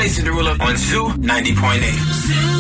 [0.04, 2.53] Jason Derulo on Zoo 90.8.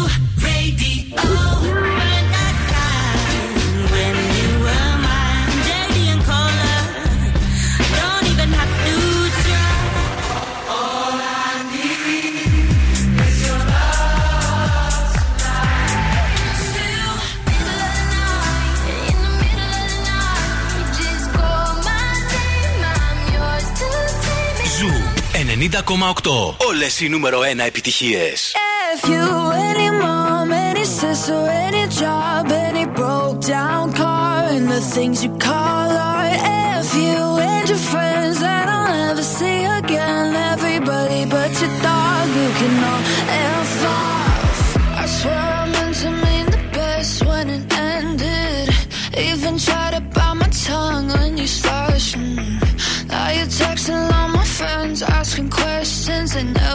[26.68, 28.56] Όλες οι νούμερο 1 επιτυχίες.
[28.96, 29.26] If you
[29.70, 35.90] any mom, any sister, any job, any broke down car, and the things you call
[36.12, 36.38] art.
[36.80, 37.20] If you
[37.52, 43.04] and your friends that I'll never see again, everybody but your dog, you can all
[43.66, 44.60] F off.
[45.02, 47.66] I swear I meant to mean the best when it
[47.96, 48.68] ended.
[49.30, 49.93] Even tried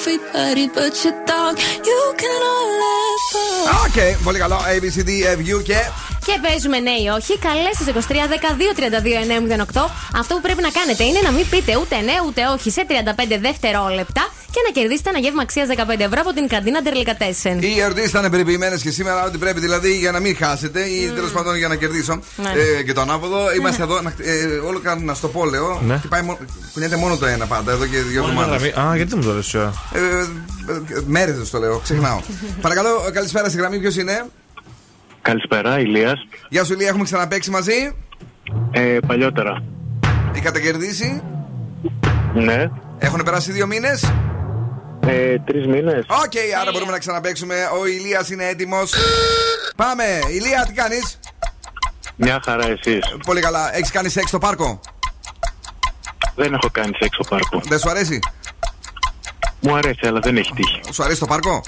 [0.00, 2.77] Everybody but your dog, you can all
[3.68, 3.86] laugh off.
[3.86, 4.56] Οκ, πολύ καλό.
[4.56, 5.76] ABCD, FU και.
[6.26, 7.32] Και παίζουμε ναι ή όχι.
[7.48, 9.90] Καλείς στις 23 12 32 908.
[10.20, 13.38] Αυτό που πρέπει να κάνετε είναι να μην πείτε ούτε ναι ούτε όχι σε 35
[13.40, 14.22] δευτερόλεπτα
[14.54, 17.56] και να κερδίσετε ένα γεύμα αξίας 15 ευρώ από την καντίνα Ντερλικατέσεν.
[17.62, 21.30] Οι ερωτήσεις ήταν περιποιημένες και σήμερα, ό,τι πρέπει δηλαδή για να μην χάσετε ή τέλος
[21.32, 22.20] πάντων για να κερδίσω.
[22.36, 22.50] Ναι.
[22.78, 23.38] Ε, και το ανάποδο.
[23.58, 25.80] Είμαστε εδώ, να, ε, όλο κα- να στο πω, λέω.
[25.86, 25.96] Ναι.
[25.98, 26.38] Χτυπάει μόνο-
[26.72, 28.62] κουνιέται μόνο το ένα πάντα εδώ και δύο εβδομάδες.
[28.76, 29.72] Α, γιατί δεν μου το λες τώρα.
[29.94, 30.00] Ε,
[31.06, 32.20] Μέρες το λέω, ξεχνάω.
[32.64, 34.26] Παρακαλώ, καλησπέρα στη γραμμή, ποιος είναι;
[35.22, 36.26] Καλησπέρα, Ηλίας.
[36.48, 37.94] Γεια σου, Ηλία, έχουμε ξαναπαίξει μαζί;
[38.70, 39.62] Ε, παλιότερα.
[40.34, 41.22] Είχατε κερδίσει.
[42.34, 42.70] Ναι.
[42.98, 44.12] Έχουν περάσει δύο μήνες;
[45.06, 46.04] Ε, Τρεις μήνες.
[46.08, 47.54] Οκ, άρα μπορούμε να ξαναπαίξουμε.
[47.80, 48.92] Ο Ηλίας είναι έτοιμος.
[49.76, 51.18] Πάμε, Ηλία, τι κάνεις;
[52.16, 53.00] Μια χαρά εσείς.
[53.26, 53.76] Πολύ καλά.
[53.76, 54.80] Έχεις κάνει σεξ στο πάρκο;
[56.34, 57.60] Δεν έχω κάνει σεξ στο πάρκο.
[57.68, 58.18] Δεν σου αρέσει;
[59.60, 60.80] Μου αρέσει, αλλά δεν έχει τύχει.
[60.92, 61.60] Σου αρέσει το πάρκο;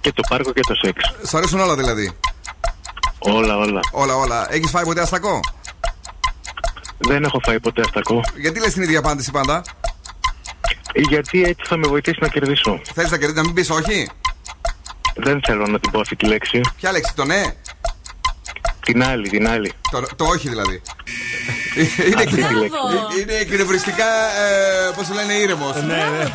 [0.00, 1.14] Και το πάρκο και το σεξ.
[1.28, 2.12] Σου αρέσουν όλα δηλαδή.
[3.18, 3.80] Όλα, όλα.
[3.92, 4.52] Όλα, όλα.
[4.52, 5.40] Έχεις φάει ποτέ αστακό;
[6.98, 8.20] Δεν έχω φάει ποτέ αστακό.
[8.36, 9.62] Γιατί λες την ίδια απάντηση πάντα;
[10.94, 12.80] Γιατί έτσι θα με βοηθήσει να κερδίσω.
[12.94, 14.08] Θέλει να κερδίσεις, να μην πεις όχι;
[15.16, 16.60] Δεν θέλω να την πω αυτή τη λέξη.
[16.76, 17.42] Ποια λέξη, το ναι.
[18.80, 19.72] Την άλλη, την άλλη.
[19.90, 20.82] Το, το όχι δηλαδή.
[22.06, 22.76] είναι, Αυτή τη λέξη.
[23.22, 24.04] είναι εκνευριστικά,
[24.40, 25.74] ε, πώς το λένε, ήρεμος.
[25.86, 26.32] Ναι, ναι.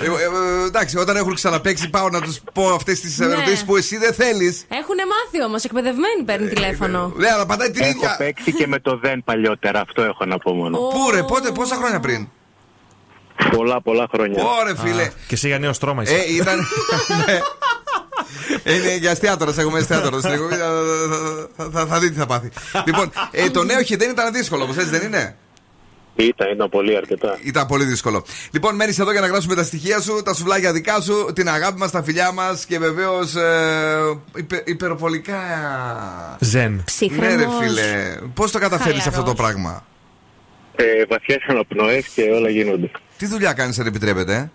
[0.00, 3.26] Ε, ε, εντάξει, όταν έχουν ξαναπέξει, πάω να τους πω αυτές τις Ναι.
[3.26, 4.64] ερωτήσεις που εσύ δεν θέλεις.
[4.68, 7.12] Έχουν μάθει όμως, εκπαιδευμένοι παίρνει τηλέφωνο.
[7.16, 8.14] Ναι, αλλά πατάει την Έχω ίδια.
[8.18, 9.80] παίξει και με το δεν παλιότερα.
[9.80, 10.78] Αυτό έχω να πω μόνο.
[10.78, 12.28] Πού ρε, πότε, πόσα χρόνια πριν;
[13.50, 14.44] Πολλά, πολλά χρόνια.
[14.44, 15.06] Ωρε φίλε.
[15.28, 16.14] Και εσύ για νέο στρώμα είσαι.
[16.14, 16.58] Ε, ήταν.
[17.26, 17.38] Ναι.
[18.62, 20.54] Ε, Είναι για εστιατόρα, έχουμε εστιατόρα στην εκπομπή.
[20.54, 20.68] Θα,
[21.56, 22.50] θα, θα, θα δείτε τι θα πάθει.
[22.84, 25.36] λοιπόν, ε, το νέο δεν ήταν δύσκολο, όπω έτσι δεν είναι;
[26.20, 26.46] Ήταν,
[27.44, 28.24] ήταν πολύ δύσκολο.
[28.50, 31.78] Λοιπόν, μένει εδώ για να γράψουμε τα στοιχεία σου, τα σουβλάκια δικά σου, την αγάπη
[31.78, 34.64] μας, τα φιλιά μας και βεβαίως ε, υπε.
[36.38, 36.84] Ζεν.
[37.10, 38.16] Ναι, φίλε.
[38.34, 39.84] Πώς το καταφέρει αυτό το πράγμα;
[40.76, 42.90] Ε, Βαθιές αναπνοές και όλα γίνονται.
[43.18, 44.34] Τι δουλειά κάνεις, αν επιτρέπεται.
[44.34, 44.50] Ε?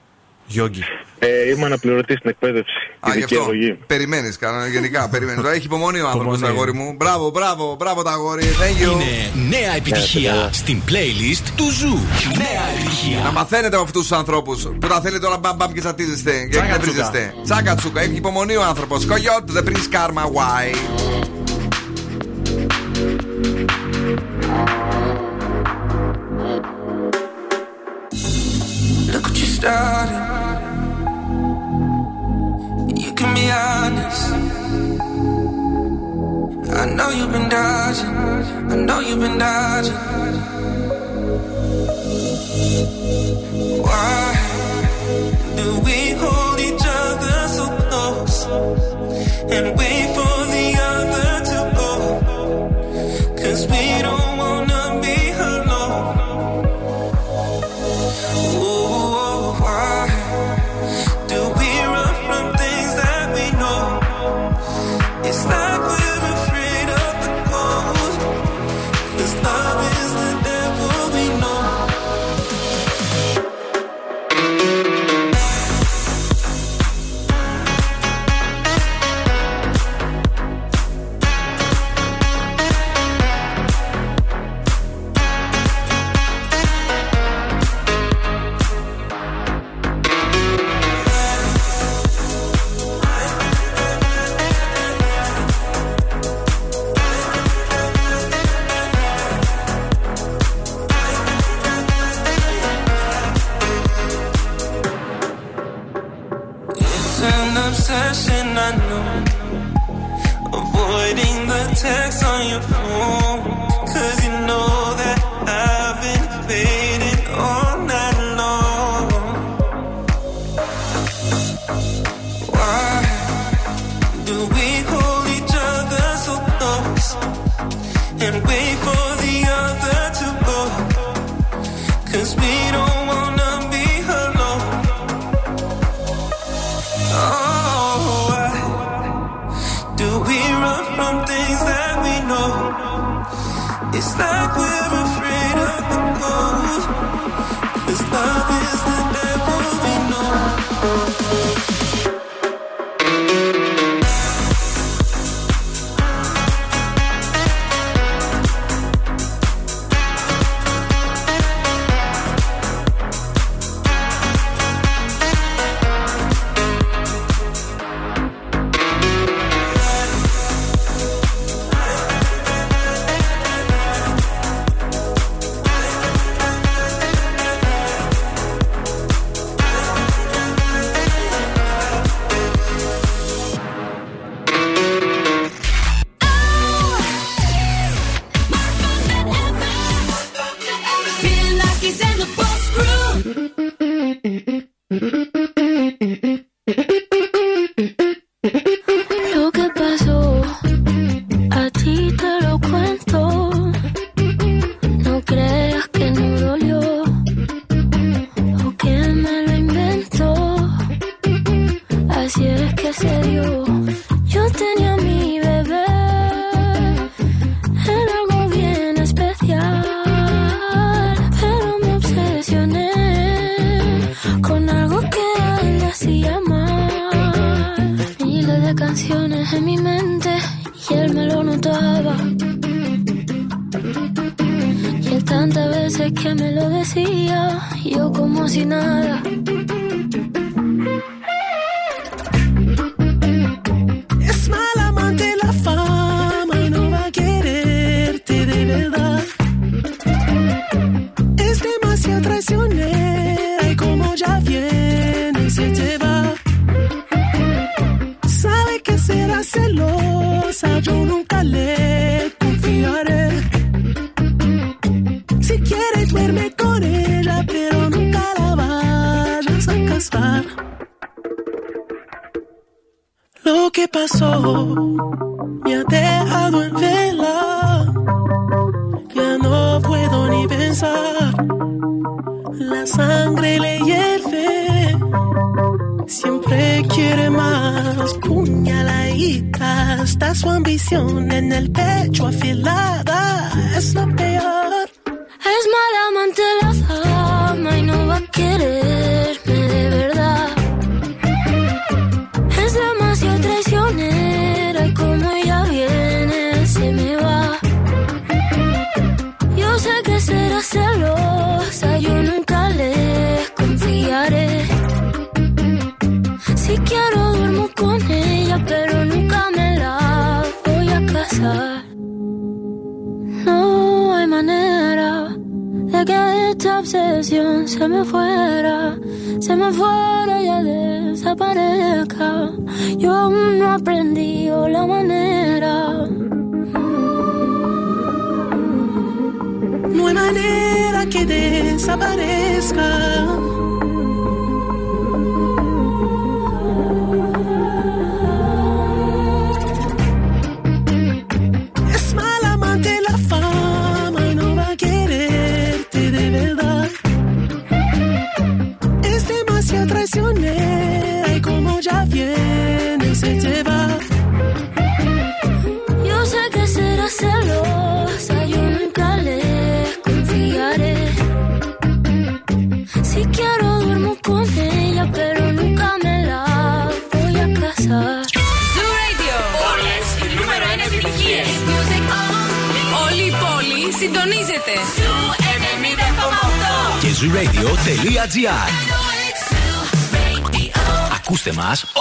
[0.46, 0.84] Γιώργη.
[1.20, 2.74] Ε, είμαι αναπληρωτής στην εκπαίδευση.
[3.00, 3.50] Α, γι' αυτό.
[3.88, 4.40] Περιμένεις,
[4.72, 5.10] γενικά.
[5.10, 5.52] Περιμένεις.
[5.52, 6.94] Έχει υπομονή ο άνθρωπος, αγόρι μου.
[6.98, 8.44] Μπράβο, μπράβο, μπράβο, τα αγόρι.
[8.44, 8.92] Thank you.
[8.92, 12.00] Είναι νέα επιτυχία στην playlist του Zoo.
[12.38, 13.24] Νέα επιτυχία.
[13.24, 16.48] Να μαθαίνετε από αυτούς τους ανθρώπους που τα θέλετε όλα μπαμπαμ και σατίζεστε.
[16.52, 17.34] και εκνευρίζεστε.
[17.44, 18.02] Τσάκα τσούκα.
[18.02, 19.06] Έχει υπομονή ο άνθρωπος.
[19.06, 20.76] Κογιότ, the prince karma, why;
[29.64, 30.24] started.
[33.02, 34.24] You can be honest.
[36.82, 38.16] I know you've been dodging.
[38.74, 40.00] I know you've been dodging.
[43.88, 44.18] Why
[45.58, 48.38] do we hold each other so close?
[49.56, 49.93] And we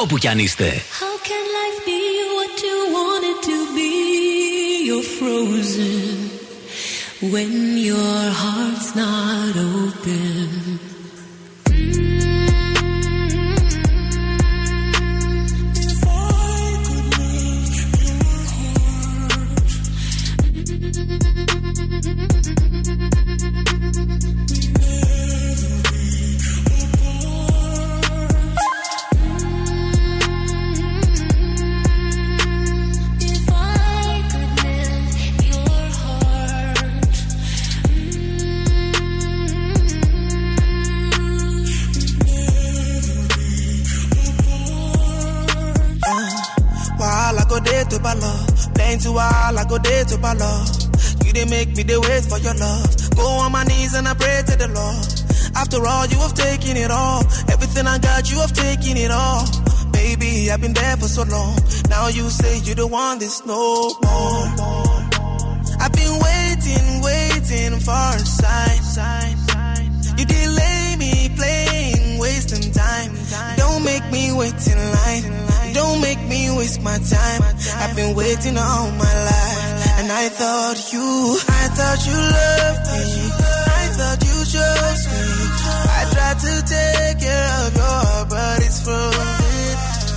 [0.02, 0.84] όπου κι αν είστε.
[58.32, 59.44] You have taken it all.
[59.92, 61.54] Baby, I've been there for so long.
[61.88, 64.44] Now you say you don't want this no more.
[65.82, 69.36] I've been waiting, waiting for a sign.
[70.18, 73.12] You delay me playing, wasting time.
[73.56, 75.24] Don't make me wait in line.
[75.74, 77.42] Don't make me waste my time.
[77.82, 79.98] I've been waiting all my life.
[79.98, 83.04] And I thought you, I thought you loved me.
[83.80, 85.41] I thought you chose me.
[86.42, 89.76] To take care of your heart, but it's frozen.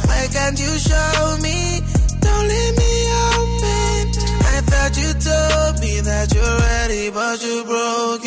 [0.10, 1.82] Why can't you show me?
[2.20, 2.94] Don't leave me
[3.30, 4.02] open.
[4.42, 8.26] I thought you told me that you're ready, but you broke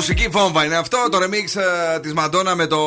[0.00, 0.19] música.
[0.30, 0.98] Βόμβα είναι αυτό.
[1.10, 1.60] Το remix
[1.96, 2.78] ε, της Μαντόνα με το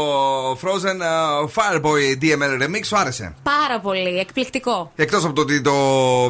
[0.51, 2.79] Frozen ε, Fireboy DML remix.
[2.85, 4.91] Σου άρεσε; Πάρα πολύ, εκπληκτικό.
[4.95, 5.73] Εκτός από το ότι το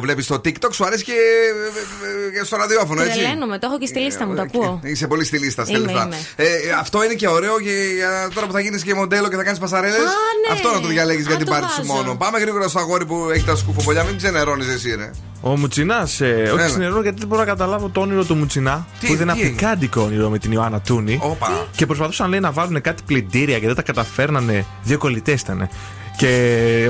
[0.00, 3.78] βλέπεις στο TikTok, σου αρέσει και, ε, ε, και στο ραδιόφωνο, έτσι; Τρελαίνομαι, το έχω
[3.78, 4.80] και στη λίστα μου, το ακούω.
[4.82, 6.16] Είσαι πολύ στη λίστα, Είμαι, στέλνει είμαι.
[6.36, 6.46] ε,
[6.80, 9.58] αυτό είναι και ωραίο για, για τώρα που θα γίνεις και μοντέλο και θα κάνεις
[9.58, 9.98] πασαρέλες.
[9.98, 10.52] ναι.
[10.52, 12.02] Αυτό να το διαλέγεις για Α, την το πάρτι σου βάζω.
[12.02, 12.16] μόνο.
[12.16, 15.10] Πάμε γρήγορα στο αγόρι που έχει τα σκουφοπολιά, μην ξενερώνεις εσύ, ρε.
[15.40, 16.66] Ο Μουτσινάς, ε, όχι Έλα.
[16.66, 18.86] ξενερώ γιατί δεν μπορώ να καταλάβω το όνειρο του Μουτσινά.
[19.00, 21.18] Τι, που ήταν τι έγινε; αφρικάντικο όνειρο με την Ιωάννα Τούνη.
[21.22, 21.66] Όπα.
[21.76, 24.66] Και προσπαθούσαν λέει να βάλουν κάτι πλυντήρια και δεν τα καταφέρνανε.
[24.82, 25.68] Δύο κολλητές ήταν.
[26.16, 26.26] Και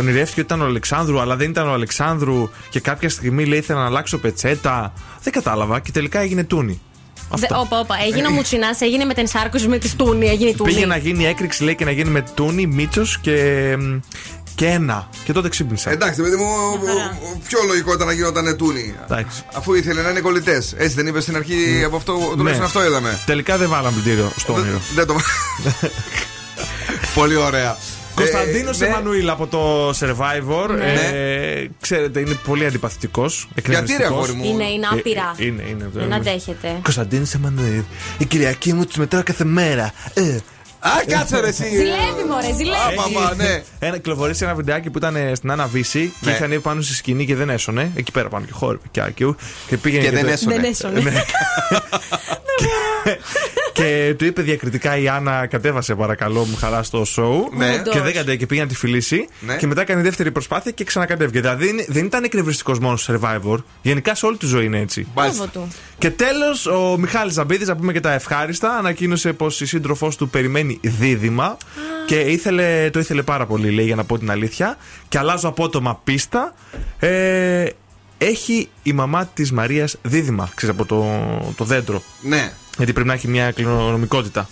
[0.00, 2.48] ονειρεύτηκε ότι ήταν ο Αλεξάνδρου, αλλά δεν ήταν ο Αλεξάνδρου.
[2.70, 4.92] Και κάποια στιγμή λέει ήθελα να αλλάξω πετσέτα.
[5.22, 6.80] Δεν κατάλαβα και τελικά έγινε Τούνη.
[7.34, 7.94] Δε- Όπα, όπα.
[8.06, 10.26] Έγινε ο Μουτσινάς, έγινε με την σάρκωση με τη Τούνη.
[10.28, 10.72] Έγινε η Τούνη.
[10.72, 13.76] Πήγε να γίνει έκρηξη, λέει, και να γίνει με Τούνη, Μίτσος και,
[14.54, 15.08] και ένα.
[15.24, 15.90] Και τότε ξύπνησα.
[15.90, 18.94] Εντάξει, παιδί μου, ο- ο- πιο λογικό ήταν να γινόταν τούνη.
[19.04, 19.42] Εντάξει.
[19.54, 20.74] Αφού ήθελε να είναι κολλητές.
[20.76, 22.64] Έτσι δεν είπες στην αρχή από αυτό, τουλάχιστον Ναι.
[22.64, 23.18] αυτό είδαμε.
[23.26, 24.80] Τελικά δεν βάλαμε πλυντήριο στο όνειρο.
[24.94, 25.16] Δεν το.
[27.14, 27.76] Πολύ ωραία.
[28.14, 28.90] Κωνσταντίνος Ε, ναι.
[28.90, 30.68] Εμμανουήλ από το Survivor.
[30.76, 30.92] Ναι.
[30.92, 33.48] Ε, ξέρετε, είναι πολύ αντιπαθητικός.
[33.68, 35.34] Γιατί, ρε, αγόρι μου; Είναι, είναι άπειρα.
[35.36, 35.88] είναι, είναι.
[35.94, 36.78] Δεν αντέχετε.
[36.82, 37.82] Κωνσταντίνος Εμμανουήλ.
[38.18, 39.92] Η Κυριακή μου τη μετράω κάθε μέρα.
[40.14, 40.36] Ε,
[40.86, 41.64] Α, κάτσε ρε εσύ.
[41.68, 43.16] Ζηλεύει, μωρέ, ζηλεύει.
[43.16, 43.62] Άπα, ναι.
[43.78, 46.30] Ένα, κυκλοφορήσει ένα βιντεάκι που ήταν ε, στην Άννα Βύση και Ναι.
[46.32, 47.90] είχαν ανέβει πάνω στη σκηνή και δεν έσωνε.
[47.96, 49.36] Εκεί πέρα πάνω και χώρο και άκιου.
[49.66, 50.54] Και πήγαινε Και δεν το- έσωνε.
[50.54, 51.00] Δεν έσωνε.
[53.80, 53.86] Ναι.
[53.86, 57.56] και του είπε διακριτικά η Άννα, κατέβασε παρακαλώ μου χαρά στο show.
[57.56, 57.82] Ναι.
[57.90, 59.28] Και δεν κατέβηκε και πήγε να τη φιλήσει.
[59.40, 59.56] Ναι.
[59.56, 61.40] Και μετά έκανε δεύτερη προσπάθεια και ξανακατέβηκε.
[61.40, 63.56] Δηλαδή δεν- δεν ήταν εκνευριστικός μόνο στο survivor.
[63.82, 65.06] Γενικά σε όλη τη ζωή είναι έτσι.
[65.14, 65.68] Μπράβο του.
[65.98, 70.28] Και τέλος, ο Μιχάλης Ζαμπίδης, να πούμε και τα ευχάριστα, ανακοίνωσε πως η σύντροφός του
[70.28, 71.56] περιμένει δίδυμα
[72.06, 74.76] και ήθελε, το ήθελε πάρα πολύ, λέει, για να πω την αλήθεια.
[75.08, 76.54] Και αλλάζω απότομα πίστα.
[76.98, 77.66] Ε,
[78.18, 81.04] έχει η μαμά της Μαρίας δίδυμα, ξέρεις από το,
[81.56, 82.02] το δέντρο.
[82.22, 82.52] Ναι.
[82.78, 84.48] Γιατί πρέπει να έχει μια κληρονομικότητα.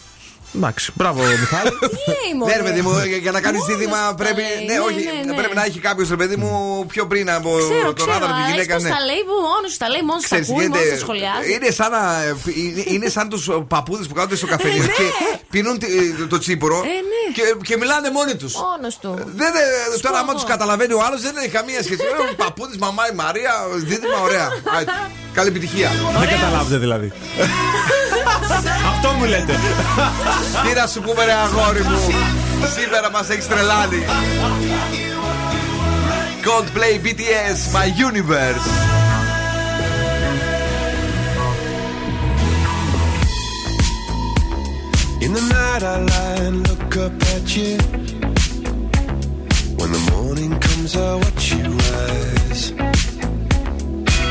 [0.56, 1.70] Εντάξει, μπράβο, Μιχάλη.
[1.92, 4.40] Τι λέει, μωρέ; Ναι, ρε παιδί μου, για- για να κάνεις Μόνος δίδυμα τα πρέπει.
[4.40, 4.64] λέει.
[4.66, 5.36] Ναι, Ναι, όχι, ναι, ναι.
[5.40, 6.52] πρέπει να έχει κάποιος ρε παιδί μου
[6.88, 8.12] πιο πριν από Ξέρω, τον ξέρω.
[8.14, 8.74] άντρα τη αρέσει γυναίκα.
[8.74, 8.90] πως ναι.
[8.90, 11.04] τα λέει που μόνος σου τα λέει, μόνος σου τα Ξέρεις, ακούει, γίνεται- μόνος τα
[11.04, 11.46] σχολιάζει.
[11.54, 12.02] είναι σαν, να,
[12.62, 13.44] είναι, είναι σαν τους
[13.74, 14.96] παππούδες που κάθονται στο καφενείο ναι.
[14.98, 15.06] και
[15.54, 17.22] πίνουν τη- το τσίπουρο Ε, ναι.
[17.36, 18.52] και, και μιλάνε μόνοι τους.
[18.66, 19.10] Μόνος του.
[19.40, 20.38] Δεν, ε, τώρα, άμα εγώ.
[20.38, 22.02] τους καταλαβαίνει ο άλλος, δεν έχει καμία σχέση.
[22.30, 23.52] Ε, Παππούδη, μαμά, η Μαρία,
[23.90, 24.46] δίδυμα, ωραία.
[25.32, 25.40] Άιτε.
[25.40, 25.90] Καλή επιτυχία.
[26.18, 27.12] Δεν καταλάβετε δηλαδή.
[28.92, 29.52] Αυτό μου λέτε.
[30.64, 31.98] Τι να σου πούμε, ρε αγόρι μου.
[32.74, 34.04] Σήμερα μας έχεις τρελάνει.
[36.44, 38.66] Coldplay BTS, My Universe.
[45.24, 47.72] In the night I lie and look up at you.
[49.78, 52.91] When the morning comes, I watch you rise.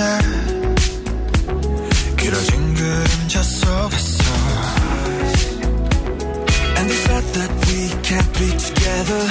[2.16, 4.24] 길어진 그림자 속에서
[6.76, 9.22] And the fact that we can't be together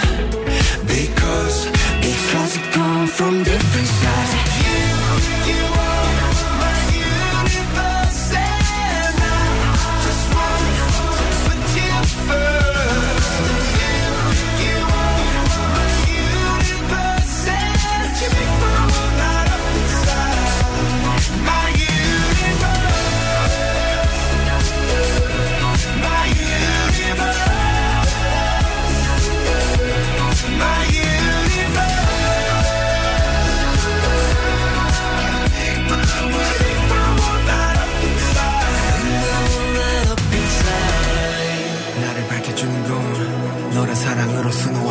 [0.87, 1.69] Because,
[2.01, 4.33] because we come from different sides
[4.65, 6.08] You, you are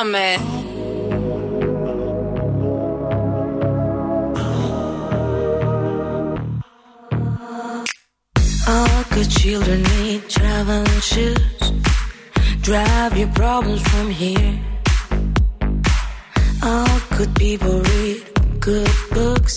[0.00, 0.28] Γίναμε.
[8.74, 11.64] All good children need try traveling shoes.
[12.68, 14.54] Drive your problems from here.
[16.70, 18.20] All good people read
[18.68, 19.56] good books.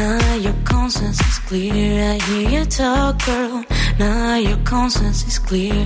[0.00, 1.90] Now your conscience is clear.
[2.12, 3.56] I hear you talk, girl.
[3.98, 5.80] Now your conscience is clear.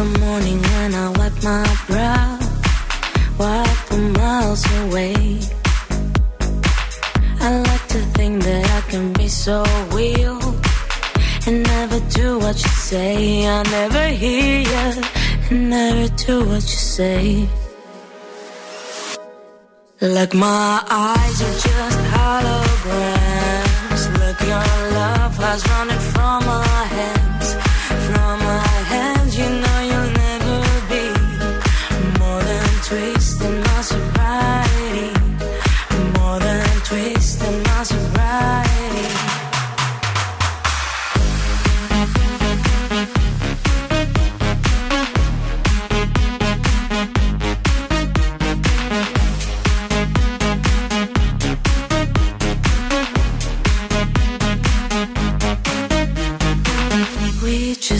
[0.00, 2.38] The morning when I wipe my brow,
[3.38, 5.14] wipe the miles away.
[7.38, 9.62] I like to think that I can be so
[9.92, 10.40] real
[11.46, 13.46] and never do what you say.
[13.46, 15.02] I never hear you
[15.50, 17.46] and never do what you say.
[20.00, 24.02] Like my eyes are just holograms.
[24.18, 27.29] Look, your love has running from my hands,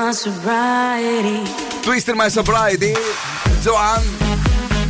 [0.00, 1.38] my sobriety.
[1.86, 2.92] Twisted My Sobriety,
[3.64, 4.02] Joan.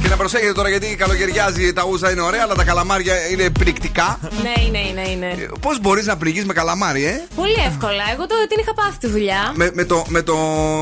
[0.02, 4.18] Και να προσέχετε τώρα γιατί καλοκαιριάζει τα ούζα είναι ωραία, αλλά τα καλαμάρια είναι πνικτικά.
[4.42, 5.48] Ναι, είναι, είναι, είναι.
[5.60, 8.02] Πώς μπορείς να πληγείς με καλαμάρι, ε; Πολύ εύκολα.
[8.12, 9.52] Εγώ το την είχα πάθει τη δουλειά.
[9.54, 10.34] Με, με το, με το,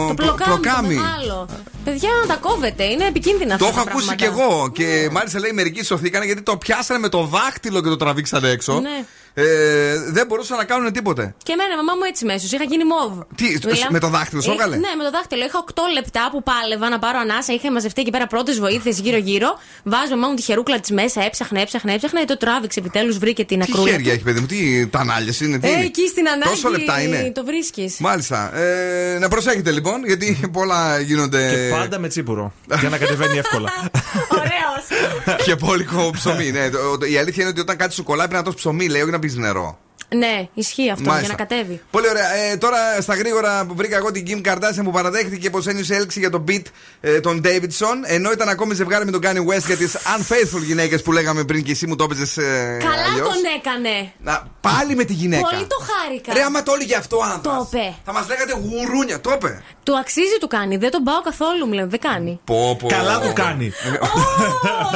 [0.07, 1.49] Το πλοκάμι, το μεγάλο.
[1.85, 4.37] Παιδιά να τα κόβετε, είναι επικίνδυνα Το αυτά έχω τα ακούσει πράγματα.
[4.37, 4.69] κι εγώ.
[4.69, 8.81] Και μάλιστα λέει μερικοί σωθήκανε γιατί το πιάσανε με το δάχτυλο και το τραβήξανε έξω.
[8.81, 9.05] Ναι.
[9.43, 11.35] Ε, δεν μπορούσαν να κάνουν τίποτε.
[11.43, 12.47] Και εμένα, μαμά μου έτσι μέσω.
[12.57, 13.13] Είχα γίνει μοβ.
[13.35, 15.45] Τι, Μιλά- με το δάχτυλο σου Είχα- έβγαλε; Ναι, με το δάχτυλο.
[15.45, 17.53] Είχα 8 λεπτά που πάλευα να πάρω ανάσα.
[17.53, 19.59] Είχα μαζευτεί εκεί πέρα πρώτες βοήθειες γύρω-γύρω.
[19.85, 22.25] Βάζω μαμά μου τη χερούκλα της μέσα, έψαχνε, έψαχνε, έψαχνε.
[22.25, 23.91] Το τράβηξε επιτέλους, βρήκε την Τι ακρούλα.
[23.91, 24.11] χέρια του.
[24.15, 26.51] έχει, παιδί μου, τι τα ανάλυε είναι, τι Ε, είναι; εκεί στην ανάγκη.
[26.51, 27.97] Τόσο λεπτά είναι; Το βρίσκεις.
[27.99, 28.57] Μάλιστα.
[28.59, 31.51] Ε, να προσέχετε λοιπόν, γιατί πολλά γίνονται.
[31.51, 32.53] Και πάντα με τσίπουρο.
[32.81, 33.69] για να κατεβαίνει εύκολα.
[34.41, 34.68] Ωραίο.
[35.45, 36.51] Και πόλικο ψωμί.
[36.51, 36.71] Ναι.
[36.71, 39.03] Το- το- η αλήθεια είναι ότι όταν κάτι σου κολλάει πρέπει να το ψωμί, λέει,
[39.03, 39.79] όχι να πεις νερό.
[40.15, 41.35] Ναι, ισχύει αυτό Μάλιστα.
[41.35, 41.81] για να κατέβει.
[41.91, 42.35] Πολύ ωραία.
[42.35, 46.19] Ε, τώρα στα γρήγορα που βρήκα εγώ την Kim Kardashian που παραδέχτηκε πως ένιωσε έλξη
[46.19, 46.63] για τον beat
[47.01, 47.97] ε, των Davidson.
[48.05, 51.63] Ενώ ήταν ακόμη ζευγάρι με τον Kanye West για τις unfaithful γυναίκες που λέγαμε πριν
[51.63, 52.37] και εσύ μου το έπαιζες.
[52.37, 53.29] Ε, Καλά αλλιώς.
[53.29, 54.13] τον έκανε.
[54.19, 55.49] Να, πάλι με τη γυναίκα.
[55.49, 56.33] Πολύ το χάρηκα.
[56.33, 57.41] Ρε, άμα το έλεγε αυτό άντρα.
[57.41, 57.95] Το είπε.
[58.05, 59.21] Θα μας λέγατε γουρούνια.
[59.21, 59.63] Το είπε.
[59.83, 60.77] Του αξίζει του κάνει.
[60.77, 61.87] Δεν τον πάω καθόλου, μου λένε.
[61.87, 62.41] Δεν κάνει.
[62.45, 62.89] Πω, πω.
[62.89, 63.73] Καλά του κάνει.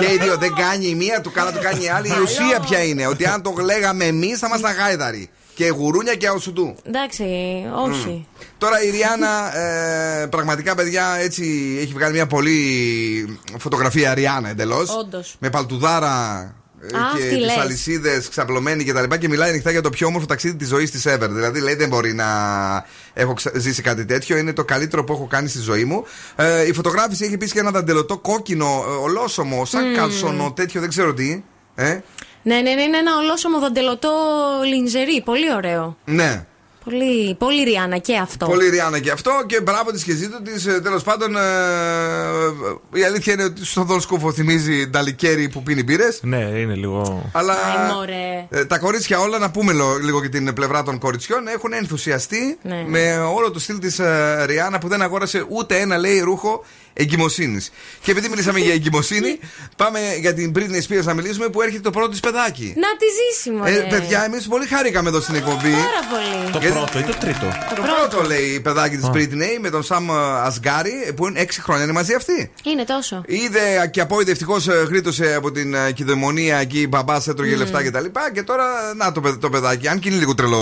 [0.00, 2.08] και οι δύο δεν κάνει η μία, του καλά του κάνει η άλλη.
[2.08, 5.30] Η ουσία ποια είναι; Ότι αν το λέγαμε εμείς θα ήμασταν γάιδαροι.
[5.54, 6.74] Και γουρούνια και αοσουτού.
[6.86, 7.24] Εντάξει,
[7.88, 8.26] όχι.
[8.58, 14.96] Τώρα η Ριάννα, ε, πραγματικά παιδιά, έτσι έχει βγάλει μια πολύ φωτογραφία Ριάννα εντελώς.
[14.96, 15.36] Όντως.
[15.38, 16.40] Με παλτουδάρα
[16.80, 17.56] ε, Α, και αυτή τις λες.
[17.56, 20.90] αλυσίδες ξαπλωμένη και τα λοιπά και μιλάει ανοιχτά για το πιο όμορφο ταξίδι της ζωής
[20.90, 21.28] της ever.
[21.30, 22.26] Δηλαδή λέει δεν μπορεί να
[23.14, 24.36] έχω ξα- ζήσει κάτι τέτοιο.
[24.36, 26.04] Είναι το καλύτερο που έχω κάνει στη ζωή μου.
[26.36, 29.94] Ε, η φωτογράφηση έχει επίσης και ένα δαντελωτό κόκκινο, ε, ολόσωμο, σαν Μμμ.
[29.94, 31.42] καλσονό τέτοιο, δεν ξέρω τι.
[31.74, 31.98] Ε;
[32.42, 34.10] Ναι, ναι, ναι, είναι ένα ολόσωμο δαντελωτό
[34.68, 35.22] λινζερί.
[35.24, 35.96] Πολύ ωραίο.
[36.04, 36.46] Ναι.
[36.84, 38.46] Πολύ, πολύ Ριάννα και αυτό.
[38.46, 40.62] Πολύ Ριάννα και αυτό και μπράβο της και ζήτω της.
[40.82, 41.40] Τέλος πάντων, ε,
[42.98, 46.18] η αλήθεια είναι ότι στον Δον Σκούφο θυμίζει νταλικέρι που πίνει μπύρες.
[46.22, 47.30] Ναι, είναι λίγο.
[47.32, 48.46] Αλλά Άι, μωρέ.
[48.50, 52.58] ε, τα κορίτσια όλα, να πούμε λο- λίγο και την πλευρά των κοριτσιών, έχουν ενθουσιαστεί
[52.62, 52.84] Ναι.
[52.86, 54.00] με όλο το στυλ της
[54.44, 57.70] Ριάννα που δεν αγόρασε ούτε ένα λέει ρούχο εγκυμοσύνης.
[58.02, 59.38] Και επειδή μιλήσαμε για εγκυμοσύνη,
[59.82, 62.74] πάμε για την Britney Spears να μιλήσουμε που έρχεται το πρώτο της παιδάκι.
[62.76, 63.70] Να τη ζήσει, μωρέ.
[63.74, 65.70] Ε, παιδιά, εμείς πολύ χάρηκαμε εδώ στην εκπομπή.
[65.70, 66.50] Πάρα πολύ.
[66.52, 69.82] Το Γιατί πρώτο ή το τρίτο; Το πρώτο λέει η παιδάκι της Britney με τον
[69.82, 70.12] Σαμ
[70.44, 71.84] Ασγκάρι που είναι 6 χρόνια.
[71.84, 73.22] Είναι μαζί αυτοί; Είναι τόσο.
[73.26, 76.80] Είδε και απόειδε ευτυχώς γλίτωσε από την ε, κυδαιμονία εκεί.
[76.80, 77.58] Η μπαμπάς έτρωγε Μμμ.
[77.58, 78.04] λεφτά κτλ.
[78.04, 78.64] Και, και τώρα
[78.96, 80.58] να το, παιδ- το παιδάκι, αν και είναι λίγο τρελό.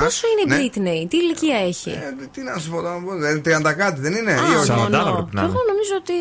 [0.00, 0.64] Πόσο είναι η Ναι.
[0.64, 1.90] Britney, τι ηλικία έχει;
[2.32, 2.96] Τι να σου πω, τώρα,
[3.30, 3.40] είναι
[3.70, 4.70] 30 κάτι δεν είναι, Α, ή όχι.
[5.10, 5.22] Μόνο.
[5.22, 5.56] πρέπει να Και είναι.
[5.56, 6.12] Εγώ νομίζω ότι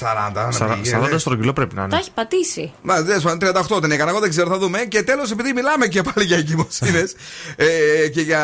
[0.00, 1.18] 40, να Σαρα- πήγε, 40 ναι.
[1.18, 1.96] στρογγυλό πρέπει να τα είναι.
[1.96, 2.72] έχει πατήσει.
[2.82, 4.78] Μα δεν σου 38 δεν έκανα, εγώ δεν ξέρω, θα δούμε.
[4.84, 7.14] Και τέλος, επειδή μιλάμε και πάλι για εγκυμοσύνες
[7.56, 8.42] ε, και για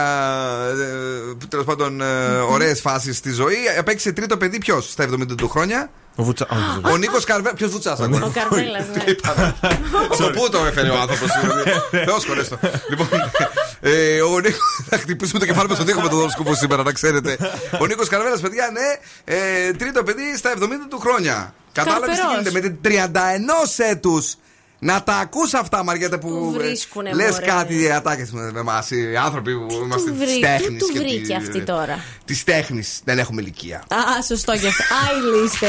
[1.41, 2.05] ε, τέλος πάντων ε,
[2.49, 6.45] ωραίες φάσεις στη ζωή, απέκτησε τρίτο παιδί ποιος στα 70 του χρόνια; Ο Βουτσα...
[6.45, 7.55] α, Ο Νίκος Καρβέλα.
[7.55, 9.05] Ποιος βουτσά, Ο Καρβέλας, ναι.
[10.11, 11.29] Από πού το έφερε ο άνθρωπος.
[12.07, 12.59] Θεός χωρέστο.
[12.89, 13.09] Λοιπόν,
[13.81, 14.57] ε, ο Νίκο.
[14.89, 17.37] Θα χτυπήσουμε το κεφάλι μας στον τοίχο με τον δόσκοπο σήμερα, να ξέρετε.
[17.81, 21.55] Ο Νίκος Καρβέλας, παιδιά, ναι, ε, τρίτο παιδί στα 70 του χρόνια.
[21.73, 22.43] Κατάλαβες τι Καρπερός.
[22.43, 24.35] γίνεται με την 31 έτους.
[24.79, 29.17] Να τα ακούς αυτά, Μαριέτα, που Πού βρίσκουνε, λες μωρέ; κάτι ατάκες με εμά, οι
[29.17, 30.77] άνθρωποι που είμαστε Του τη βρήκε, τέχνη.
[30.77, 33.77] πού του βρήκε αυτή τώρα; Της τέχνης, δεν έχουμε ηλικία.
[33.89, 34.85] Α, σωστό και αυτό.
[35.09, 35.69] Άιλ είστε.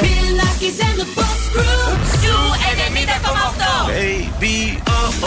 [3.87, 4.57] Baby,
[4.87, 5.25] oh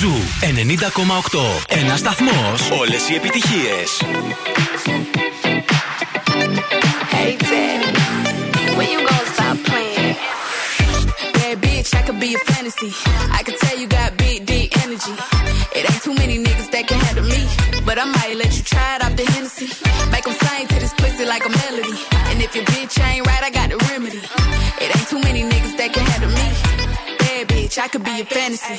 [0.00, 1.38] Ζου 90,8.
[1.68, 2.54] Ένα σταθμό.
[2.80, 3.74] Όλε οι επιτυχίε.
[7.12, 7.90] Hey, Daddy,
[8.76, 10.14] when you gonna stop playing?
[11.36, 12.90] Bad bitch, I could be a fantasy.
[13.38, 15.14] I could tell you got big, deep energy.
[15.76, 17.42] It ain't too many niggas that can handle me.
[17.86, 19.68] But I might let you try it off the Hennessy.
[20.12, 21.96] Make 'em sing to this pussy like a melody.
[22.28, 24.22] And if your bitch ain't right, I got the remedy.
[24.82, 26.46] It ain't too many niggas that can handle me.
[27.22, 28.78] Bad bitch, I could be a fantasy.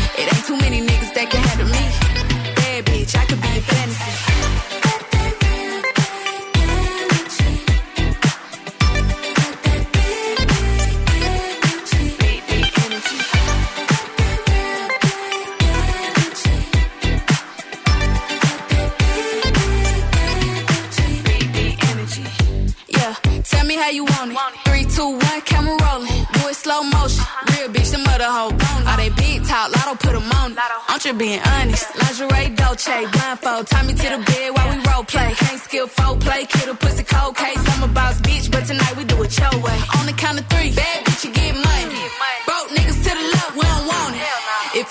[25.01, 26.21] Two, one, camera rolling.
[26.33, 27.25] Do it slow motion.
[27.51, 28.53] Real bitch, the mother hoe.
[28.87, 30.49] All they big talk, lotto put 'em on.
[30.89, 31.85] I'm just being honest.
[31.99, 33.67] Lingerie, Dolce, blindfold.
[33.71, 35.29] Tie me to the bed while we role play.
[35.41, 36.41] Can't skill foul play.
[36.53, 37.61] Kid a pussy cold case.
[37.71, 39.79] I'm a boss bitch, but tonight we do it your way.
[39.97, 42.01] On the count of three, bad bitch, you get money.
[42.47, 44.40] Broke niggas to the left, we don't want it.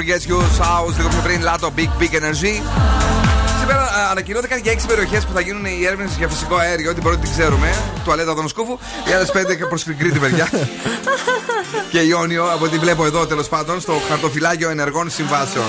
[0.00, 2.62] One forgets you house λίγο πιο πριν, Λάτο Big Big Energy.
[3.60, 6.94] Σήμερα α, ανακοινώθηκαν και 6 περιοχές που θα γίνουν οι έρευνες για φυσικό αέριο.
[6.94, 7.74] Την πρώτη την ξέρουμε.
[8.04, 8.78] Τουαλέτα των Σκούφου.
[9.08, 10.48] Οι άλλες 5 και προς την Κρήτη, παιδιά.
[11.92, 15.66] και Ιόνιο, από ό,τι βλέπω εδώ τέλος πάντων, στο χαρτοφυλάκιο ενεργών συμβάσεων.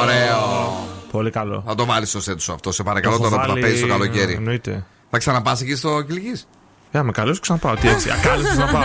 [0.00, 0.76] Ωραίο.
[1.10, 1.62] Πολύ καλό.
[1.66, 3.64] Θα το βάλεις στο σετ σου αυτό, σε παρακαλώ Το έχω τώρα που θα βάλει,
[3.64, 4.32] παίζει στο καλοκαίρι.
[4.32, 4.84] Εννοείται.
[5.10, 6.46] Θα ξαναπάς εκεί στο Κυλικής;
[6.92, 7.74] Για με καλώ ξαναπάω.
[7.74, 8.82] Τι έτσι, ακάλεστο να πάω.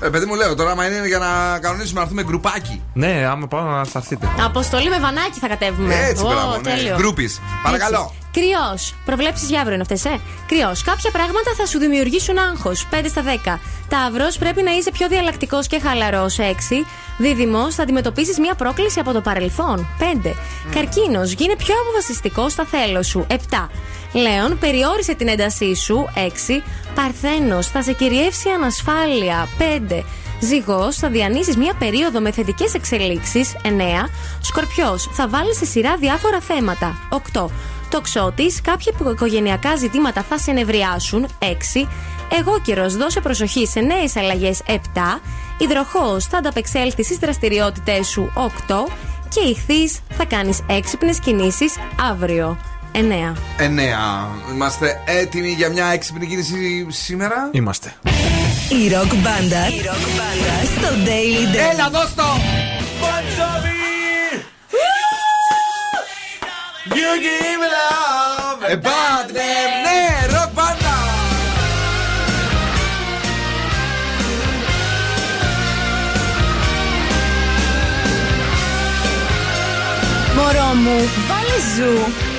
[0.00, 2.82] Ε, παιδί μου λέω τώρα, άμα είναι για να κανονίσουμε να έρθουμε γκρουπάκι.
[2.94, 4.28] Ναι, άμα πάω να θα έρθετε.
[4.44, 5.94] Αποστολή με βανάκι θα κατέβουμε.
[5.94, 6.56] Έτσι, Ω, μπράβο.
[6.56, 6.62] Ναι.
[6.62, 6.96] τέλειο.
[6.96, 7.40] Γκρούπις.
[7.62, 8.14] Παρακαλώ.
[8.32, 8.94] Κρυός.
[9.04, 10.82] Προβλέψεις για αύριο είναι αυτές, ε; Κρυός.
[10.82, 12.86] Κάποια πράγματα θα σου δημιουργήσουν άγχος.
[12.90, 13.58] 5 στα 10.
[13.88, 16.38] Ταύρος πρέπει να είσαι πιο διαλλακτικός και χαλαρός.
[16.38, 16.86] 6.
[17.18, 17.74] Δίδυμος.
[17.74, 19.86] Θα αντιμετωπίσεις μια πρόκληση από το παρελθόν.
[19.98, 20.34] 5.
[20.74, 21.32] Καρκίνος.
[21.32, 23.26] Γίνε πιο αποφασιστικός στα θέλω σου.
[23.28, 23.34] 7.
[24.12, 26.08] Λέων, περιόρισε την έντασή σου.
[26.14, 26.62] 6.
[26.94, 27.66] Παρθένος.
[27.66, 29.48] Θα σε κυριεύσει η ανασφάλεια.
[29.58, 30.04] 5.
[30.40, 33.56] Ζυγός, θα διανύσεις μια περίοδο με θετικές εξελίξεις.
[33.64, 34.08] 9.
[34.40, 36.98] Σκορπιός, θα βάλεις σε σειρά διάφορα θέματα.
[37.10, 37.50] 8.
[37.90, 41.26] Τοξότης, κάποια οικογενειακά ζητήματα θα σε νευριάσουν.
[41.38, 41.88] 6.
[42.38, 44.62] Εγώ καιρο, δώσε προσοχή σε νέες αλλαγές.
[44.66, 45.20] 7.
[45.58, 48.32] Υδροχός, θα ανταπεξέλθεις στις δραστηριότητές σου.
[48.34, 48.86] 8.
[49.28, 51.74] Και ηχθείς, θα κάνεις έξυπνες κινήσεις
[52.10, 52.58] αύριο.
[52.92, 52.98] 9.
[53.58, 54.52] 9.
[54.54, 57.92] Είμαστε έτοιμοι για μια έξυπνη κίνηση σήμερα; Είμαστε.
[58.68, 59.66] Η ροκ μπάντα
[60.76, 61.72] στο Daily Dance.
[61.72, 62.22] Έλα, δώσ' το!
[66.88, 68.70] You give me love.
[68.70, 69.50] Ε, πάντε,
[69.84, 70.96] ναι, ροκ μπάντα!
[80.36, 82.29] Μωρό μου, βάλε ζου.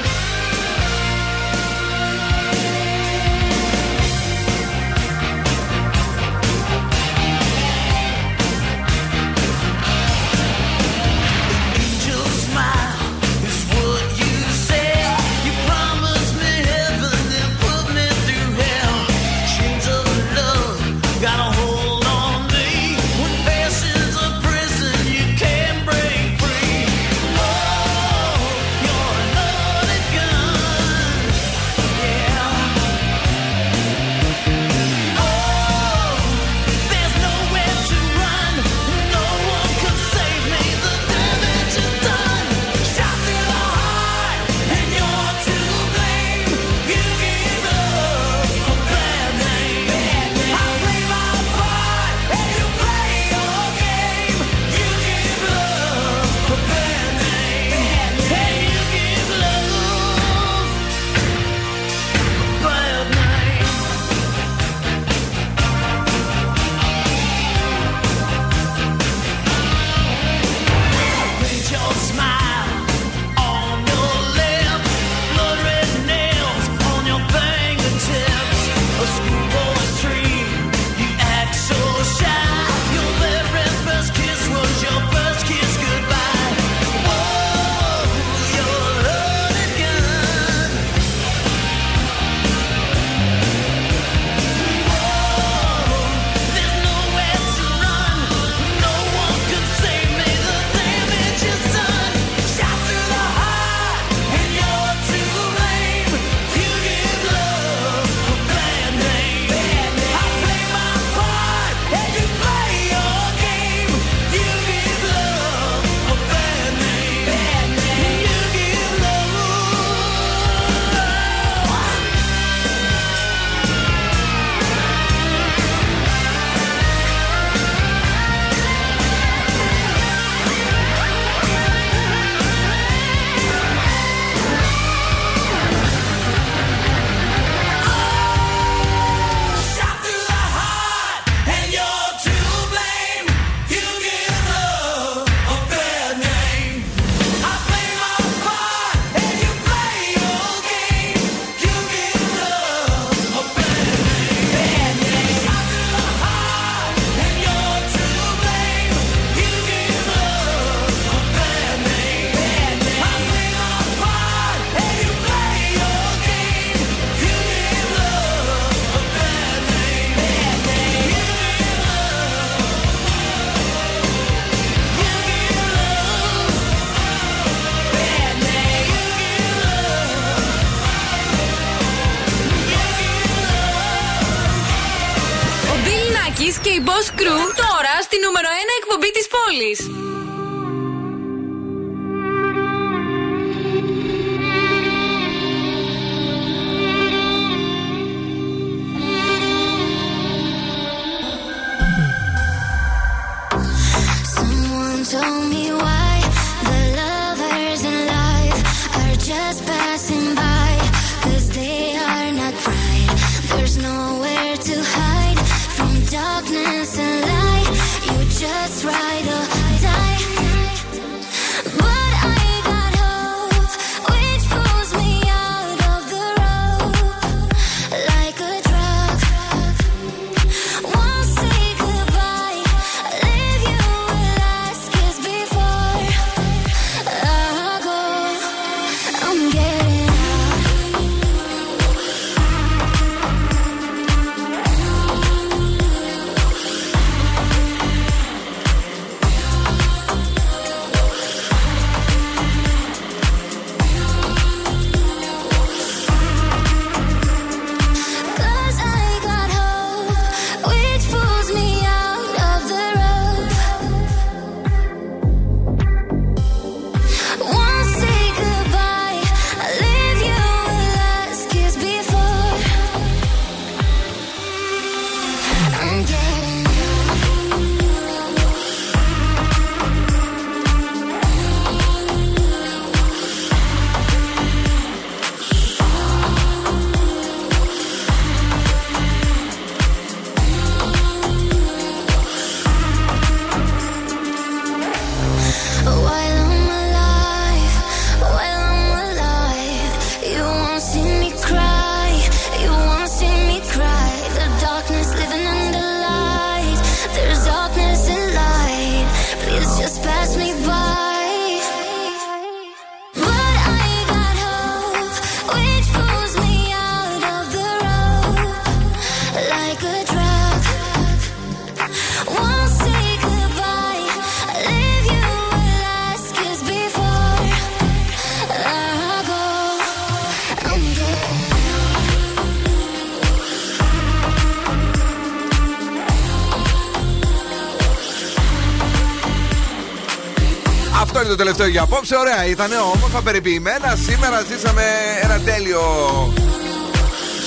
[341.42, 342.16] Τελευταίο για απόψε.
[342.16, 343.96] Ωραία, ήταν όμορφα περιποιημένα.
[343.96, 344.84] Σήμερα ζήσαμε
[345.22, 345.82] ένα τέλειο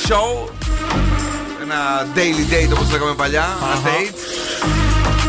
[0.08, 0.48] show.
[1.62, 3.46] Ένα daily date όπως λέγαμε παλιά.
[3.62, 4.14] Ένα date.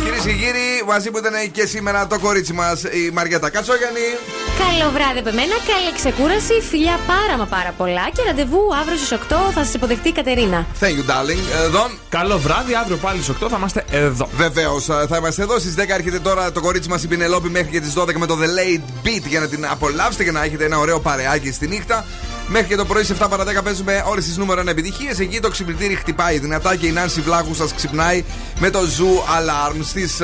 [0.03, 4.35] Κυρίες και κύριοι, μαζί που ήταν και σήμερα το κορίτσι μας η Μαριέτα Κατσόγιανη.
[4.64, 9.11] Καλό βράδυ από μένα, καλή ξεκούραση, φιλιά πάρα μα πάρα πολλά και ραντεβού αύριο στις
[9.11, 9.18] 8
[9.56, 10.65] θα σας υποδεχτεί η Κατερίνα.
[10.82, 11.41] Thank you, darling.
[11.65, 11.90] Εδώ.
[12.10, 14.27] Καλό βράδυ, αύριο πάλι στις 8 θα είμαστε εδώ.
[14.36, 15.95] Βεβαίως, θα είμαστε εδώ στις 10.
[15.95, 19.07] Έρχεται τώρα το κορίτσι μας η Πινελόπη μέχρι και τις 12 με το The Late
[19.07, 22.06] Beat για να την απολαύσετε και να έχετε ένα ωραίο παρεάκι στη νύχτα.
[22.47, 25.19] Μέχρι και το πρωί σε 7 παρα 10 παίζουμε όλες τις νούμερο 1 επιτυχίες.
[25.19, 28.23] Εκεί το ξυπνητήρι χτυπάει δυνατά και η Νάνση Βλάχους σας ξυπνάει
[28.59, 30.22] με το Zoo Alarm στις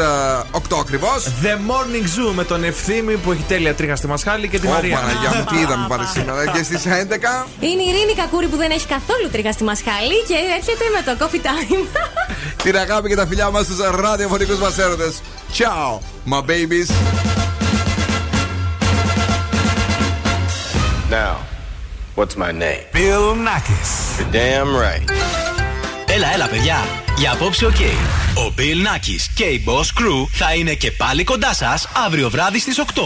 [0.52, 1.28] 8 ακριβώς.
[1.44, 4.70] The Morning Zoo με τον Ευθύμη που έχει τέλεια τρίχα στη Μασχάλη και τη Ω,
[4.70, 5.00] Μαρία.
[5.00, 6.46] Παναγιά μου, τι είδαμε πάλι σήμερα.
[6.46, 7.48] Και στις 11.
[7.60, 11.26] Είναι η Ειρήνη Κακούρη που δεν έχει καθόλου τρίγα στη μασχάλη και έρχεται με το
[11.26, 12.00] coffee time.
[12.64, 15.22] Την αγάπη και τα φιλιά μας στους ραδιοφωνικούς μας έρωτες.
[15.58, 16.00] Ciao,
[16.30, 16.90] my babies.
[21.12, 21.51] Now,
[22.16, 22.84] what's my name?
[22.94, 23.92] Bill Nakis.
[24.20, 25.10] You're damn right.
[26.08, 26.78] Έλα, έλα, παιδιά.
[27.18, 27.76] Για απόψε, οκ.
[28.36, 32.60] Ο Bill Nakis και η Boss Crew θα είναι και πάλι κοντά σας αύριο βράδυ
[32.60, 33.02] στις 8.